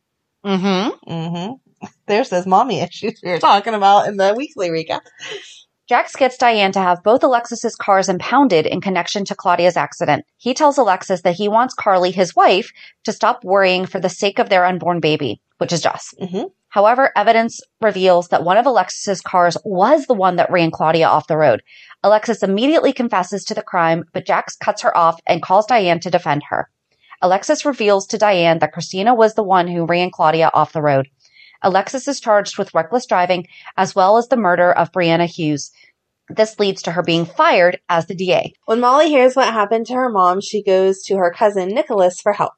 Mm-hmm. 0.46 1.12
Mm-hmm. 1.12 1.88
There's 2.08 2.30
those 2.30 2.46
mommy 2.46 2.80
issues 2.82 3.20
we 3.24 3.32
were 3.32 3.40
talking 3.40 3.74
about 3.74 4.08
in 4.08 4.18
the 4.18 4.36
weekly 4.38 4.70
recap. 4.70 5.02
Jax 5.94 6.16
gets 6.16 6.38
Diane 6.38 6.72
to 6.72 6.80
have 6.80 7.04
both 7.04 7.24
Alexis's 7.24 7.76
cars 7.76 8.10
impounded 8.10 8.66
in 8.66 8.82
connection 8.82 9.26
to 9.26 9.36
Claudia's 9.36 9.78
accident. 9.78 10.26
He 10.38 10.56
tells 10.56 10.80
Alexis 10.80 11.22
that 11.22 11.36
he 11.36 11.48
wants 11.48 11.76
Carly, 11.76 12.10
his 12.10 12.36
wife, 12.36 12.72
to 13.04 13.14
stop 13.14 13.44
worrying 13.44 13.86
for 13.86 14.00
the 14.00 14.10
sake 14.10 14.40
of 14.40 14.50
their 14.50 14.66
unborn 14.66 15.02
baby, 15.02 15.40
which 15.60 15.72
is 15.72 15.84
Jess. 15.84 16.12
Mhm. 16.20 16.50
However, 16.70 17.12
evidence 17.16 17.62
reveals 17.80 18.30
that 18.30 18.44
one 18.44 18.58
of 18.58 18.66
Alexis's 18.66 19.22
cars 19.22 19.56
was 19.64 20.08
the 20.08 20.16
one 20.16 20.38
that 20.38 20.50
ran 20.50 20.72
Claudia 20.72 21.08
off 21.08 21.28
the 21.28 21.38
road. 21.38 21.62
Alexis 22.02 22.42
immediately 22.42 22.92
confesses 22.92 23.46
to 23.46 23.54
the 23.54 23.62
crime, 23.62 24.04
but 24.14 24.26
Jax 24.26 24.56
cuts 24.56 24.82
her 24.82 24.98
off 24.98 25.20
and 25.28 25.44
calls 25.44 25.68
Diane 25.68 26.00
to 26.00 26.10
defend 26.10 26.42
her. 26.50 26.72
Alexis 27.22 27.66
reveals 27.66 28.08
to 28.08 28.18
Diane 28.18 28.58
that 28.58 28.74
Christina 28.74 29.14
was 29.14 29.36
the 29.36 29.44
one 29.44 29.68
who 29.68 29.86
ran 29.86 30.10
Claudia 30.10 30.50
off 30.56 30.74
the 30.74 30.82
road. 30.82 31.08
Alexis 31.66 32.10
is 32.10 32.20
charged 32.20 32.58
with 32.58 32.74
reckless 32.74 33.06
driving 33.06 33.48
as 33.78 33.96
well 33.96 34.18
as 34.18 34.28
the 34.28 34.36
murder 34.36 34.72
of 34.74 34.92
Brianna 34.92 35.28
Hughes. 35.28 35.72
This 36.30 36.60
leads 36.60 36.82
to 36.84 36.92
her 36.92 37.04
being 37.04 37.26
fired 37.26 37.80
as 37.90 38.06
the 38.06 38.16
DA. 38.16 38.54
When 38.66 38.80
Molly 38.80 39.10
hears 39.10 39.36
what 39.36 39.54
happened 39.54 39.86
to 39.88 39.94
her 39.94 40.10
mom, 40.10 40.42
she 40.42 40.64
goes 40.64 41.04
to 41.04 41.18
her 41.18 41.32
cousin 41.32 41.70
Nicholas 41.70 42.22
for 42.22 42.34
help. 42.34 42.54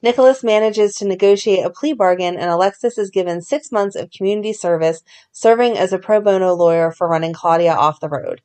Nicholas 0.00 0.44
manages 0.44 0.94
to 0.94 1.06
negotiate 1.06 1.64
a 1.64 1.70
plea 1.70 1.92
bargain, 1.92 2.36
and 2.36 2.50
Alexis 2.50 2.96
is 2.96 3.10
given 3.10 3.42
six 3.42 3.72
months 3.72 3.96
of 3.96 4.10
community 4.10 4.52
service, 4.52 5.02
serving 5.32 5.76
as 5.76 5.92
a 5.92 5.98
pro 5.98 6.20
bono 6.20 6.54
lawyer 6.54 6.92
for 6.92 7.08
running 7.08 7.32
Claudia 7.32 7.74
off 7.74 8.00
the 8.00 8.08
road. 8.08 8.40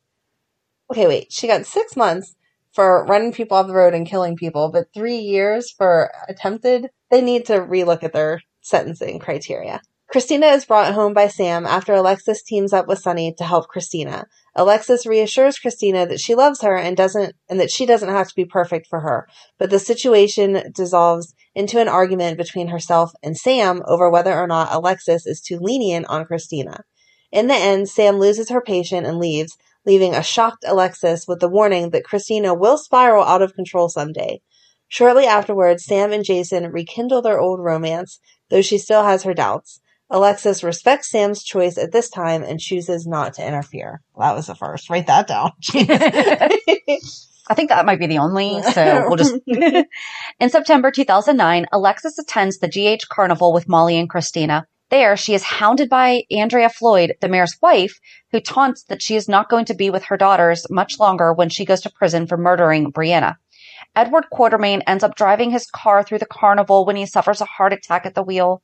Okay, 0.90 1.06
wait. 1.06 1.32
She 1.32 1.46
got 1.46 1.66
six 1.66 1.96
months 1.96 2.34
for 2.72 3.04
running 3.06 3.32
people 3.32 3.56
off 3.56 3.68
the 3.68 3.74
road 3.74 3.94
and 3.94 4.06
killing 4.06 4.36
people, 4.36 4.70
but 4.70 4.92
three 4.92 5.18
years 5.18 5.70
for 5.70 6.10
attempted. 6.28 6.90
They 7.10 7.22
need 7.22 7.46
to 7.46 7.60
relook 7.60 8.02
at 8.02 8.12
their 8.12 8.42
sentencing 8.60 9.20
criteria. 9.20 9.80
Christina 10.14 10.46
is 10.46 10.64
brought 10.64 10.94
home 10.94 11.12
by 11.12 11.26
Sam 11.26 11.66
after 11.66 11.92
Alexis 11.92 12.40
teams 12.40 12.72
up 12.72 12.86
with 12.86 13.00
Sonny 13.00 13.34
to 13.36 13.42
help 13.42 13.66
Christina. 13.66 14.28
Alexis 14.54 15.06
reassures 15.06 15.58
Christina 15.58 16.06
that 16.06 16.20
she 16.20 16.36
loves 16.36 16.62
her 16.62 16.76
and 16.76 16.96
doesn't 16.96 17.34
and 17.48 17.58
that 17.58 17.72
she 17.72 17.84
doesn't 17.84 18.10
have 18.10 18.28
to 18.28 18.34
be 18.36 18.44
perfect 18.44 18.86
for 18.86 19.00
her. 19.00 19.26
But 19.58 19.70
the 19.70 19.80
situation 19.80 20.70
dissolves 20.72 21.34
into 21.56 21.80
an 21.80 21.88
argument 21.88 22.38
between 22.38 22.68
herself 22.68 23.10
and 23.24 23.36
Sam 23.36 23.82
over 23.88 24.08
whether 24.08 24.32
or 24.32 24.46
not 24.46 24.72
Alexis 24.72 25.26
is 25.26 25.40
too 25.40 25.58
lenient 25.60 26.06
on 26.06 26.26
Christina. 26.26 26.84
In 27.32 27.48
the 27.48 27.54
end, 27.54 27.88
Sam 27.88 28.20
loses 28.20 28.50
her 28.50 28.60
patient 28.60 29.08
and 29.08 29.18
leaves, 29.18 29.58
leaving 29.84 30.14
a 30.14 30.22
shocked 30.22 30.64
Alexis 30.64 31.26
with 31.26 31.40
the 31.40 31.48
warning 31.48 31.90
that 31.90 32.04
Christina 32.04 32.54
will 32.54 32.78
spiral 32.78 33.24
out 33.24 33.42
of 33.42 33.56
control 33.56 33.88
someday. 33.88 34.42
Shortly 34.86 35.26
afterwards, 35.26 35.84
Sam 35.84 36.12
and 36.12 36.24
Jason 36.24 36.70
rekindle 36.70 37.20
their 37.20 37.40
old 37.40 37.58
romance, 37.58 38.20
though 38.48 38.62
she 38.62 38.78
still 38.78 39.02
has 39.02 39.24
her 39.24 39.34
doubts. 39.34 39.80
Alexis 40.14 40.62
respects 40.62 41.10
Sam's 41.10 41.42
choice 41.42 41.76
at 41.76 41.90
this 41.90 42.08
time 42.08 42.44
and 42.44 42.60
chooses 42.60 43.04
not 43.04 43.34
to 43.34 43.46
interfere. 43.46 44.00
That 44.16 44.36
was 44.36 44.46
the 44.46 44.54
first. 44.54 44.88
Write 44.88 45.08
that 45.08 45.26
down. 45.26 45.50
I 47.46 47.54
think 47.54 47.68
that 47.68 47.84
might 47.84 47.98
be 47.98 48.06
the 48.06 48.18
only, 48.18 48.62
so 48.62 49.06
we'll 49.08 49.16
just. 49.16 49.34
In 50.40 50.50
September 50.50 50.92
2009, 50.92 51.66
Alexis 51.72 52.16
attends 52.16 52.58
the 52.58 52.68
GH 52.68 53.08
Carnival 53.08 53.52
with 53.52 53.68
Molly 53.68 53.98
and 53.98 54.08
Christina. 54.08 54.68
There, 54.88 55.16
she 55.16 55.34
is 55.34 55.42
hounded 55.42 55.90
by 55.90 56.22
Andrea 56.30 56.68
Floyd, 56.68 57.14
the 57.20 57.28
mayor's 57.28 57.56
wife, 57.60 57.98
who 58.30 58.38
taunts 58.38 58.84
that 58.84 59.02
she 59.02 59.16
is 59.16 59.28
not 59.28 59.50
going 59.50 59.64
to 59.64 59.74
be 59.74 59.90
with 59.90 60.04
her 60.04 60.16
daughters 60.16 60.64
much 60.70 61.00
longer 61.00 61.32
when 61.32 61.48
she 61.48 61.64
goes 61.64 61.80
to 61.80 61.90
prison 61.90 62.28
for 62.28 62.36
murdering 62.36 62.92
Brianna. 62.92 63.34
Edward 63.96 64.26
Quartermaine 64.32 64.82
ends 64.86 65.02
up 65.02 65.16
driving 65.16 65.50
his 65.50 65.66
car 65.66 66.04
through 66.04 66.18
the 66.18 66.26
carnival 66.26 66.86
when 66.86 66.94
he 66.94 67.06
suffers 67.06 67.40
a 67.40 67.44
heart 67.46 67.72
attack 67.72 68.06
at 68.06 68.14
the 68.14 68.22
wheel. 68.22 68.62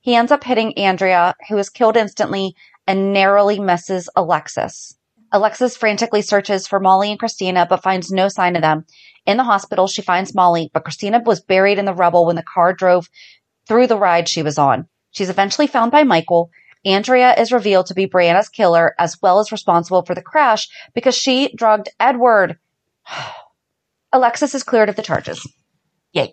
He 0.00 0.14
ends 0.14 0.32
up 0.32 0.44
hitting 0.44 0.76
Andrea, 0.78 1.34
who 1.48 1.58
is 1.58 1.68
killed 1.68 1.96
instantly 1.96 2.54
and 2.86 3.12
narrowly 3.12 3.60
misses 3.60 4.08
Alexis. 4.16 4.96
Alexis 5.32 5.76
frantically 5.76 6.22
searches 6.22 6.66
for 6.66 6.80
Molly 6.80 7.10
and 7.10 7.18
Christina, 7.18 7.66
but 7.68 7.82
finds 7.82 8.10
no 8.10 8.28
sign 8.28 8.56
of 8.56 8.62
them. 8.62 8.84
In 9.26 9.36
the 9.36 9.44
hospital, 9.44 9.86
she 9.86 10.02
finds 10.02 10.34
Molly, 10.34 10.70
but 10.72 10.82
Christina 10.82 11.20
was 11.24 11.40
buried 11.40 11.78
in 11.78 11.84
the 11.84 11.94
rubble 11.94 12.26
when 12.26 12.36
the 12.36 12.42
car 12.42 12.72
drove 12.72 13.08
through 13.68 13.86
the 13.86 13.98
ride 13.98 14.28
she 14.28 14.42
was 14.42 14.58
on. 14.58 14.88
She's 15.12 15.30
eventually 15.30 15.66
found 15.66 15.92
by 15.92 16.02
Michael. 16.02 16.50
Andrea 16.84 17.34
is 17.34 17.52
revealed 17.52 17.86
to 17.86 17.94
be 17.94 18.06
Brianna's 18.06 18.48
killer 18.48 18.94
as 18.98 19.20
well 19.20 19.38
as 19.38 19.52
responsible 19.52 20.02
for 20.02 20.14
the 20.14 20.22
crash 20.22 20.68
because 20.94 21.14
she 21.14 21.52
drugged 21.54 21.90
Edward. 22.00 22.58
Alexis 24.12 24.54
is 24.54 24.64
cleared 24.64 24.88
of 24.88 24.96
the 24.96 25.02
charges. 25.02 25.46
Yay. 26.12 26.32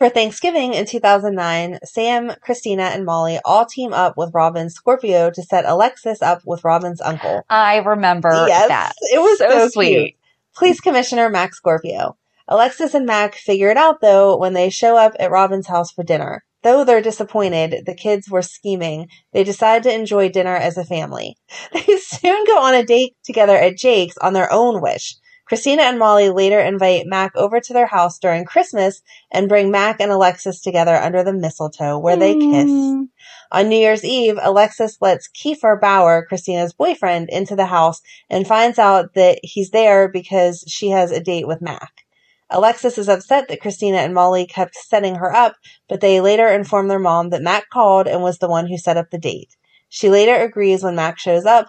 For 0.00 0.08
Thanksgiving 0.08 0.72
in 0.72 0.86
2009, 0.86 1.80
Sam, 1.84 2.32
Christina, 2.40 2.84
and 2.84 3.04
Molly 3.04 3.38
all 3.44 3.66
team 3.66 3.92
up 3.92 4.16
with 4.16 4.32
Robin's 4.32 4.72
Scorpio 4.72 5.30
to 5.30 5.42
set 5.42 5.66
Alexis 5.66 6.22
up 6.22 6.40
with 6.46 6.64
Robin's 6.64 7.02
uncle. 7.02 7.42
I 7.50 7.76
remember 7.76 8.30
yes, 8.48 8.68
that. 8.68 8.94
it 9.12 9.20
was 9.20 9.36
So 9.36 9.50
so, 9.50 9.68
sweet. 9.68 9.94
Cute. 9.94 10.14
Police 10.56 10.80
Commissioner 10.80 11.28
Mac 11.28 11.52
Scorpio. 11.52 12.16
Alexis 12.48 12.94
and 12.94 13.04
Mac 13.04 13.34
figure 13.34 13.68
it 13.68 13.76
out 13.76 14.00
though 14.00 14.38
when 14.38 14.54
they 14.54 14.70
show 14.70 14.96
up 14.96 15.12
at 15.20 15.30
Robin's 15.30 15.66
house 15.66 15.92
for 15.92 16.02
dinner. 16.02 16.44
Though 16.62 16.82
they're 16.82 17.02
disappointed 17.02 17.84
the 17.84 17.94
kids 17.94 18.30
were 18.30 18.40
scheming, 18.40 19.08
they 19.34 19.44
decide 19.44 19.82
to 19.82 19.94
enjoy 19.94 20.30
dinner 20.30 20.56
as 20.56 20.78
a 20.78 20.84
family. 20.84 21.36
They 21.74 21.98
soon 21.98 22.46
go 22.46 22.58
on 22.58 22.72
a 22.72 22.86
date 22.86 23.16
together 23.22 23.54
at 23.54 23.76
Jake's 23.76 24.16
on 24.16 24.32
their 24.32 24.50
own 24.50 24.80
wish. 24.80 25.16
Christina 25.50 25.82
and 25.82 25.98
Molly 25.98 26.30
later 26.30 26.60
invite 26.60 27.08
Mac 27.08 27.34
over 27.34 27.58
to 27.58 27.72
their 27.72 27.88
house 27.88 28.20
during 28.20 28.44
Christmas 28.44 29.02
and 29.32 29.48
bring 29.48 29.72
Mac 29.72 30.00
and 30.00 30.12
Alexis 30.12 30.60
together 30.60 30.94
under 30.94 31.24
the 31.24 31.32
mistletoe 31.32 31.98
where 31.98 32.14
they 32.14 32.36
mm. 32.36 32.52
kiss. 32.52 33.08
On 33.50 33.68
New 33.68 33.74
Year's 33.74 34.04
Eve, 34.04 34.38
Alexis 34.40 34.98
lets 35.00 35.28
Kiefer 35.28 35.80
Bauer, 35.80 36.24
Christina's 36.24 36.72
boyfriend, 36.72 37.30
into 37.30 37.56
the 37.56 37.66
house 37.66 38.00
and 38.28 38.46
finds 38.46 38.78
out 38.78 39.14
that 39.14 39.40
he's 39.42 39.70
there 39.70 40.08
because 40.08 40.62
she 40.68 40.90
has 40.90 41.10
a 41.10 41.18
date 41.18 41.48
with 41.48 41.60
Mac. 41.60 42.04
Alexis 42.48 42.96
is 42.96 43.08
upset 43.08 43.48
that 43.48 43.60
Christina 43.60 43.96
and 43.96 44.14
Molly 44.14 44.46
kept 44.46 44.76
setting 44.76 45.16
her 45.16 45.34
up, 45.34 45.56
but 45.88 46.00
they 46.00 46.20
later 46.20 46.46
inform 46.46 46.86
their 46.86 47.00
mom 47.00 47.30
that 47.30 47.42
Mac 47.42 47.68
called 47.70 48.06
and 48.06 48.22
was 48.22 48.38
the 48.38 48.48
one 48.48 48.68
who 48.68 48.78
set 48.78 48.96
up 48.96 49.10
the 49.10 49.18
date. 49.18 49.56
She 49.88 50.10
later 50.10 50.36
agrees 50.36 50.84
when 50.84 50.94
Mac 50.94 51.18
shows 51.18 51.44
up, 51.44 51.66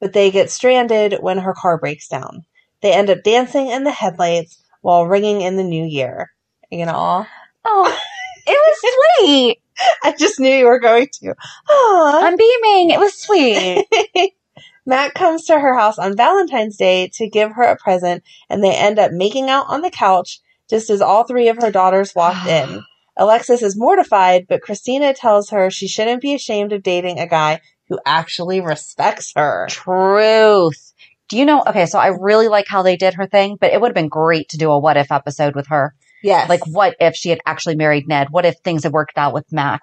but 0.00 0.12
they 0.12 0.32
get 0.32 0.50
stranded 0.50 1.18
when 1.20 1.38
her 1.38 1.54
car 1.54 1.78
breaks 1.78 2.08
down. 2.08 2.44
They 2.86 2.92
end 2.92 3.10
up 3.10 3.24
dancing 3.24 3.66
in 3.66 3.82
the 3.82 3.90
headlights 3.90 4.62
while 4.80 5.08
ringing 5.08 5.40
in 5.40 5.56
the 5.56 5.64
new 5.64 5.84
year. 5.84 6.30
You 6.70 6.86
know, 6.86 7.26
Oh, 7.64 7.98
it 8.46 8.50
was 8.50 9.18
sweet. 9.18 9.58
I 10.04 10.14
just 10.16 10.38
knew 10.38 10.54
you 10.54 10.66
were 10.66 10.78
going 10.78 11.08
to. 11.14 11.34
Aw. 11.68 12.20
I'm 12.24 12.36
beaming. 12.36 12.90
It 12.90 13.00
was 13.00 13.12
sweet. 13.14 13.84
Matt 14.86 15.14
comes 15.14 15.46
to 15.46 15.58
her 15.58 15.76
house 15.76 15.98
on 15.98 16.16
Valentine's 16.16 16.76
Day 16.76 17.10
to 17.14 17.28
give 17.28 17.50
her 17.56 17.64
a 17.64 17.76
present, 17.76 18.22
and 18.48 18.62
they 18.62 18.72
end 18.72 19.00
up 19.00 19.10
making 19.10 19.50
out 19.50 19.66
on 19.66 19.80
the 19.80 19.90
couch 19.90 20.38
just 20.70 20.88
as 20.88 21.00
all 21.00 21.24
three 21.24 21.48
of 21.48 21.56
her 21.60 21.72
daughters 21.72 22.14
walked 22.14 22.46
in. 22.48 22.84
Alexis 23.16 23.62
is 23.62 23.76
mortified, 23.76 24.46
but 24.48 24.62
Christina 24.62 25.12
tells 25.12 25.50
her 25.50 25.72
she 25.72 25.88
shouldn't 25.88 26.22
be 26.22 26.34
ashamed 26.34 26.72
of 26.72 26.84
dating 26.84 27.18
a 27.18 27.26
guy 27.26 27.62
who 27.88 27.98
actually 28.06 28.60
respects 28.60 29.32
her. 29.34 29.66
Truth. 29.68 30.85
Do 31.28 31.36
you 31.36 31.44
know? 31.44 31.62
Okay, 31.66 31.86
so 31.86 31.98
I 31.98 32.08
really 32.08 32.48
like 32.48 32.66
how 32.68 32.82
they 32.82 32.96
did 32.96 33.14
her 33.14 33.26
thing, 33.26 33.56
but 33.60 33.72
it 33.72 33.80
would 33.80 33.88
have 33.88 33.94
been 33.94 34.08
great 34.08 34.48
to 34.50 34.58
do 34.58 34.70
a 34.70 34.78
what 34.78 34.96
if 34.96 35.10
episode 35.10 35.54
with 35.54 35.68
her. 35.68 35.94
Yes. 36.22 36.48
Like, 36.48 36.66
what 36.66 36.96
if 37.00 37.14
she 37.14 37.30
had 37.30 37.40
actually 37.46 37.76
married 37.76 38.08
Ned? 38.08 38.28
What 38.30 38.46
if 38.46 38.56
things 38.58 38.84
had 38.84 38.92
worked 38.92 39.18
out 39.18 39.34
with 39.34 39.52
Mac? 39.52 39.80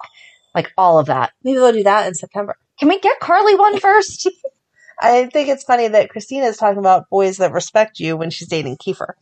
Like, 0.54 0.72
all 0.76 0.98
of 0.98 1.06
that. 1.06 1.32
maybe 1.42 1.58
they'll 1.58 1.72
do 1.72 1.82
that 1.84 2.06
in 2.06 2.14
September. 2.14 2.56
Can 2.78 2.88
we 2.88 2.98
get 2.98 3.20
Carly 3.20 3.54
one 3.54 3.78
first? 3.78 4.28
I 5.00 5.26
think 5.26 5.48
it's 5.48 5.64
funny 5.64 5.88
that 5.88 6.10
Christina 6.10 6.46
is 6.46 6.56
talking 6.56 6.78
about 6.78 7.10
boys 7.10 7.38
that 7.38 7.52
respect 7.52 7.98
you 7.98 8.16
when 8.16 8.30
she's 8.30 8.48
dating 8.48 8.76
Kiefer. 8.76 9.14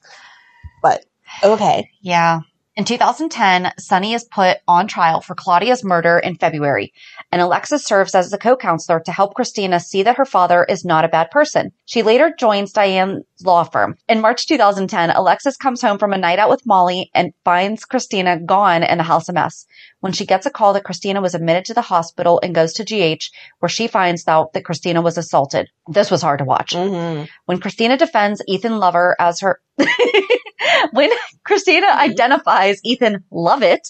But 0.83 1.05
okay. 1.43 1.91
Yeah. 2.01 2.41
In 2.75 2.87
2010, 2.87 3.75
Sonny 3.79 4.15
is 4.15 4.25
put 4.25 4.57
on 4.67 4.89
trial 4.89 5.21
for 5.21 5.35
Claudia's 5.35 5.85
murder 5.85 6.19
in 6.19 6.37
February, 6.37 6.95
and 7.31 7.43
Alexis 7.43 7.85
serves 7.85 8.15
as 8.15 8.31
the 8.31 8.39
co-counselor 8.39 9.01
to 9.01 9.13
help 9.13 9.35
Christina 9.35 9.79
see 9.79 10.03
that 10.05 10.17
her 10.17 10.25
father 10.25 10.65
is 10.65 10.83
not 10.83 11.05
a 11.05 11.09
bad 11.09 11.31
person. 11.31 11.73
She 11.85 12.03
later 12.03 12.35
joins 12.39 12.73
Diane's 12.73 13.25
law 13.45 13.65
firm. 13.65 13.99
In 14.09 14.23
March 14.23 14.47
2010, 14.47 15.11
Alexis 15.11 15.59
comes 15.59 15.83
home 15.83 15.99
from 15.99 16.15
a 16.15 16.19
night 16.19 16.39
out 16.39 16.49
with 16.49 16.65
Molly 16.65 17.11
and 17.15 17.35
finds 17.45 17.85
Christina 17.85 18.41
gone 18.41 18.83
and 18.83 18.99
the 18.99 19.05
house 19.05 19.29
a 19.29 19.35
mess. 19.35 19.67
When 20.01 20.15
she 20.15 20.25
gets 20.25 20.47
a 20.47 20.51
call 20.51 20.73
that 20.73 20.85
Christina 20.85 21.21
was 21.21 21.35
admitted 21.35 21.67
to 21.67 21.75
the 21.75 21.83
hospital 21.83 22.41
and 22.43 22.55
goes 22.55 22.73
to 22.75 22.85
GH, 22.85 23.25
where 23.59 23.69
she 23.69 23.87
finds 23.87 24.27
out 24.27 24.55
that 24.55 24.65
Christina 24.65 25.03
was 25.03 25.19
assaulted. 25.19 25.69
This 25.89 26.11
was 26.11 26.23
hard 26.23 26.39
to 26.39 26.47
watch. 26.47 26.73
Mm-hmm. 26.73 27.27
When 27.45 27.61
Christina 27.61 27.99
defends 27.99 28.43
Ethan 28.49 28.79
Lover 28.79 29.15
as 29.19 29.41
her 29.41 29.61
when 30.93 31.11
Christina 31.45 31.87
mm-hmm. 31.87 32.11
identifies 32.11 32.81
Ethan 32.85 33.25
Lovett 33.31 33.89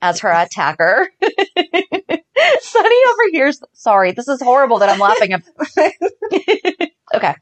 as 0.00 0.20
her 0.20 0.30
attacker, 0.30 1.08
Sonny 2.60 2.96
overhears, 3.12 3.60
sorry, 3.72 4.12
this 4.12 4.28
is 4.28 4.42
horrible 4.42 4.78
that 4.78 4.88
I'm 4.88 4.98
laughing 4.98 5.32
at. 5.32 5.42
okay. 7.14 7.34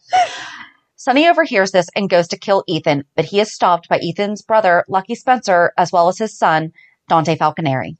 Sonny 0.96 1.28
overhears 1.28 1.72
this 1.72 1.88
and 1.96 2.09
goes 2.09 2.28
to 2.28 2.38
kill 2.38 2.62
Ethan, 2.68 3.05
but 3.16 3.24
he 3.24 3.40
is 3.40 3.52
stopped 3.52 3.88
by 3.88 3.98
Ethan's 3.98 4.42
brother, 4.42 4.85
Lucky 4.88 5.14
Spencer, 5.14 5.72
as 5.76 5.90
well 5.90 6.09
as 6.09 6.18
his 6.18 6.38
son, 6.38 6.72
Dante 7.09 7.37
Falconeri. 7.37 7.96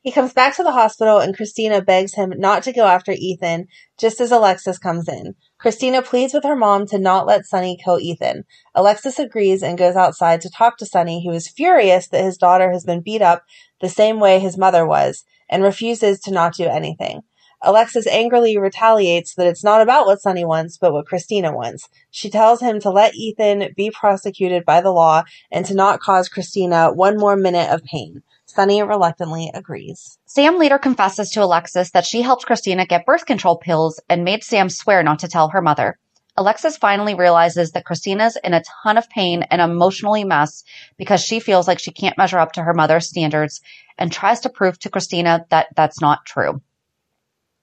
He 0.00 0.12
comes 0.12 0.32
back 0.32 0.56
to 0.56 0.62
the 0.62 0.72
hospital 0.72 1.18
and 1.18 1.36
Christina 1.36 1.82
begs 1.82 2.14
him 2.14 2.32
not 2.36 2.62
to 2.64 2.72
go 2.72 2.86
after 2.86 3.12
Ethan 3.12 3.66
just 3.98 4.20
as 4.20 4.30
Alexis 4.30 4.78
comes 4.78 5.08
in. 5.08 5.34
Christina 5.58 6.02
pleads 6.02 6.34
with 6.34 6.44
her 6.44 6.56
mom 6.56 6.86
to 6.88 6.98
not 6.98 7.26
let 7.26 7.46
Sonny 7.46 7.78
kill 7.82 7.98
Ethan. 7.98 8.44
Alexis 8.74 9.18
agrees 9.18 9.62
and 9.62 9.78
goes 9.78 9.96
outside 9.96 10.40
to 10.42 10.50
talk 10.50 10.76
to 10.78 10.86
Sonny, 10.86 11.24
who 11.24 11.32
is 11.32 11.48
furious 11.48 12.08
that 12.08 12.24
his 12.24 12.36
daughter 12.36 12.70
has 12.72 12.84
been 12.84 13.00
beat 13.00 13.22
up 13.22 13.42
the 13.80 13.88
same 13.88 14.20
way 14.20 14.38
his 14.38 14.58
mother 14.58 14.86
was 14.86 15.24
and 15.48 15.62
refuses 15.62 16.20
to 16.20 16.30
not 16.30 16.54
do 16.54 16.64
anything. 16.64 17.22
Alexis 17.62 18.06
angrily 18.06 18.58
retaliates 18.58 19.34
that 19.34 19.46
it's 19.46 19.64
not 19.64 19.80
about 19.80 20.06
what 20.06 20.20
Sonny 20.20 20.44
wants, 20.44 20.76
but 20.76 20.92
what 20.92 21.06
Christina 21.06 21.52
wants. 21.52 21.88
She 22.10 22.28
tells 22.28 22.60
him 22.60 22.80
to 22.80 22.90
let 22.90 23.14
Ethan 23.14 23.72
be 23.76 23.90
prosecuted 23.90 24.64
by 24.64 24.80
the 24.80 24.90
law 24.90 25.24
and 25.50 25.64
to 25.66 25.74
not 25.74 26.00
cause 26.00 26.28
Christina 26.28 26.92
one 26.92 27.16
more 27.16 27.36
minute 27.36 27.70
of 27.70 27.82
pain. 27.82 28.22
Sonny 28.44 28.82
reluctantly 28.82 29.50
agrees. 29.54 30.18
Sam 30.26 30.58
later 30.58 30.78
confesses 30.78 31.30
to 31.30 31.42
Alexis 31.42 31.90
that 31.90 32.06
she 32.06 32.22
helped 32.22 32.46
Christina 32.46 32.86
get 32.86 33.06
birth 33.06 33.26
control 33.26 33.56
pills 33.56 34.00
and 34.08 34.24
made 34.24 34.44
Sam 34.44 34.68
swear 34.68 35.02
not 35.02 35.18
to 35.20 35.28
tell 35.28 35.48
her 35.48 35.62
mother. 35.62 35.98
Alexis 36.36 36.76
finally 36.76 37.14
realizes 37.14 37.72
that 37.72 37.86
Christina's 37.86 38.36
in 38.44 38.52
a 38.52 38.62
ton 38.82 38.98
of 38.98 39.08
pain 39.08 39.42
and 39.44 39.62
emotionally 39.62 40.22
mess 40.22 40.62
because 40.98 41.22
she 41.22 41.40
feels 41.40 41.66
like 41.66 41.78
she 41.78 41.90
can't 41.90 42.18
measure 42.18 42.38
up 42.38 42.52
to 42.52 42.62
her 42.62 42.74
mother's 42.74 43.08
standards 43.08 43.62
and 43.96 44.12
tries 44.12 44.40
to 44.40 44.50
prove 44.50 44.78
to 44.80 44.90
Christina 44.90 45.46
that 45.48 45.68
that's 45.74 46.00
not 46.00 46.26
true. 46.26 46.60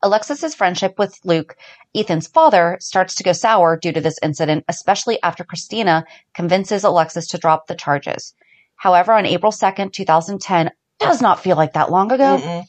Alexis's 0.03 0.53
friendship 0.53 0.99
with 0.99 1.17
Luke, 1.23 1.55
Ethan's 1.95 2.27
father, 2.27 2.77
starts 2.79 3.15
to 3.15 3.23
go 3.23 3.31
sour 3.31 3.77
due 3.77 3.91
to 3.93 4.01
this 4.01 4.19
incident, 4.21 4.65
especially 4.67 5.21
after 5.23 5.43
Christina 5.43 6.03
convinces 6.33 6.83
Alexis 6.83 7.27
to 7.27 7.37
drop 7.37 7.67
the 7.67 7.75
charges. 7.75 8.35
However, 8.75 9.13
on 9.13 9.25
April 9.25 9.51
2nd, 9.51 9.93
2010, 9.93 10.69
does 10.99 11.21
not 11.21 11.39
feel 11.39 11.55
like 11.55 11.73
that 11.73 11.89
long 11.89 12.11
ago. 12.11 12.37
Mm-mm. 12.37 12.63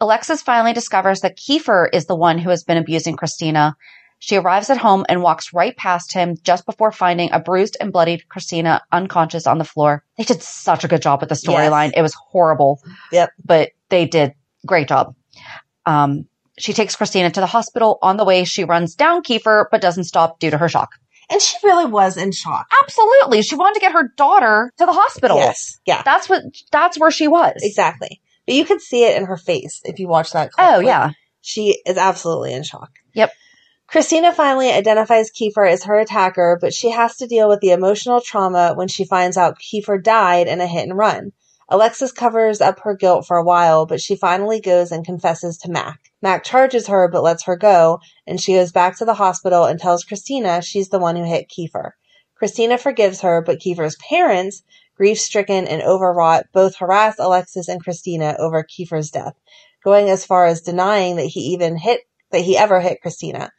Alexis 0.00 0.42
finally 0.42 0.72
discovers 0.74 1.22
that 1.22 1.38
Kiefer 1.38 1.88
is 1.92 2.06
the 2.06 2.14
one 2.16 2.38
who 2.38 2.50
has 2.50 2.62
been 2.62 2.76
abusing 2.76 3.16
Christina. 3.16 3.74
She 4.18 4.36
arrives 4.36 4.70
at 4.70 4.76
home 4.76 5.04
and 5.08 5.22
walks 5.22 5.52
right 5.52 5.76
past 5.76 6.12
him 6.12 6.36
just 6.42 6.66
before 6.66 6.92
finding 6.92 7.30
a 7.32 7.40
bruised 7.40 7.76
and 7.80 7.92
bloodied 7.92 8.28
Christina 8.28 8.82
unconscious 8.92 9.46
on 9.46 9.58
the 9.58 9.64
floor. 9.64 10.04
They 10.18 10.24
did 10.24 10.42
such 10.42 10.84
a 10.84 10.88
good 10.88 11.02
job 11.02 11.20
with 11.20 11.28
the 11.30 11.34
storyline. 11.34 11.86
Yes. 11.88 11.94
It 11.96 12.02
was 12.02 12.14
horrible, 12.14 12.80
Yep. 13.12 13.30
but 13.44 13.70
they 13.88 14.06
did 14.06 14.32
great 14.66 14.88
job. 14.88 15.14
Um, 15.86 16.26
she 16.58 16.72
takes 16.72 16.96
Christina 16.96 17.30
to 17.30 17.40
the 17.40 17.46
hospital. 17.46 17.98
On 18.02 18.16
the 18.16 18.24
way, 18.24 18.44
she 18.44 18.64
runs 18.64 18.94
down 18.94 19.22
Kiefer, 19.22 19.66
but 19.70 19.80
doesn't 19.80 20.04
stop 20.04 20.38
due 20.38 20.50
to 20.50 20.58
her 20.58 20.68
shock. 20.68 20.90
And 21.28 21.42
she 21.42 21.56
really 21.64 21.86
was 21.86 22.16
in 22.16 22.32
shock. 22.32 22.66
Absolutely. 22.82 23.42
She 23.42 23.56
wanted 23.56 23.74
to 23.74 23.80
get 23.80 23.92
her 23.92 24.12
daughter 24.16 24.72
to 24.78 24.86
the 24.86 24.92
hospital. 24.92 25.38
Yes. 25.38 25.78
Yeah. 25.84 26.02
That's 26.04 26.28
what, 26.28 26.42
that's 26.70 26.98
where 26.98 27.10
she 27.10 27.26
was. 27.26 27.54
Exactly. 27.62 28.20
But 28.46 28.54
you 28.54 28.64
could 28.64 28.80
see 28.80 29.04
it 29.04 29.16
in 29.16 29.26
her 29.26 29.36
face 29.36 29.80
if 29.84 29.98
you 29.98 30.06
watch 30.06 30.32
that 30.32 30.52
clip. 30.52 30.66
Oh, 30.66 30.76
Like, 30.78 30.86
yeah. 30.86 31.10
She 31.42 31.80
is 31.84 31.96
absolutely 31.96 32.54
in 32.54 32.62
shock. 32.62 32.90
Yep. 33.14 33.32
Christina 33.88 34.32
finally 34.32 34.70
identifies 34.70 35.30
Kiefer 35.30 35.70
as 35.70 35.84
her 35.84 35.98
attacker, 35.98 36.58
but 36.60 36.74
she 36.74 36.90
has 36.90 37.16
to 37.18 37.26
deal 37.26 37.48
with 37.48 37.60
the 37.60 37.70
emotional 37.70 38.20
trauma 38.20 38.74
when 38.74 38.88
she 38.88 39.04
finds 39.04 39.36
out 39.36 39.58
Kiefer 39.60 40.02
died 40.02 40.48
in 40.48 40.60
a 40.60 40.66
hit 40.66 40.88
and 40.88 40.96
run. 40.98 41.32
Alexis 41.68 42.12
covers 42.12 42.60
up 42.60 42.78
her 42.80 42.94
guilt 42.94 43.26
for 43.26 43.36
a 43.36 43.44
while, 43.44 43.86
but 43.86 44.00
she 44.00 44.14
finally 44.14 44.60
goes 44.60 44.92
and 44.92 45.04
confesses 45.04 45.58
to 45.58 45.70
Mac. 45.70 45.98
Mac 46.22 46.44
charges 46.44 46.86
her 46.86 47.08
but 47.08 47.24
lets 47.24 47.44
her 47.44 47.56
go, 47.56 47.98
and 48.26 48.40
she 48.40 48.54
goes 48.54 48.70
back 48.70 48.96
to 48.98 49.04
the 49.04 49.14
hospital 49.14 49.64
and 49.64 49.80
tells 49.80 50.04
Christina 50.04 50.62
she's 50.62 50.90
the 50.90 51.00
one 51.00 51.16
who 51.16 51.24
hit 51.24 51.50
Kiefer. 51.50 51.92
Christina 52.36 52.78
forgives 52.78 53.22
her, 53.22 53.42
but 53.42 53.58
Kiefer's 53.58 53.96
parents, 53.96 54.62
grief 54.96 55.18
stricken 55.18 55.66
and 55.66 55.82
overwrought, 55.82 56.46
both 56.52 56.76
harass 56.76 57.16
Alexis 57.18 57.68
and 57.68 57.82
Christina 57.82 58.36
over 58.38 58.62
Kiefer's 58.62 59.10
death, 59.10 59.34
going 59.82 60.08
as 60.08 60.24
far 60.24 60.46
as 60.46 60.60
denying 60.60 61.16
that 61.16 61.26
he 61.26 61.40
even 61.40 61.76
hit 61.76 62.02
that 62.30 62.42
he 62.42 62.56
ever 62.56 62.80
hit 62.80 63.02
Christina. 63.02 63.50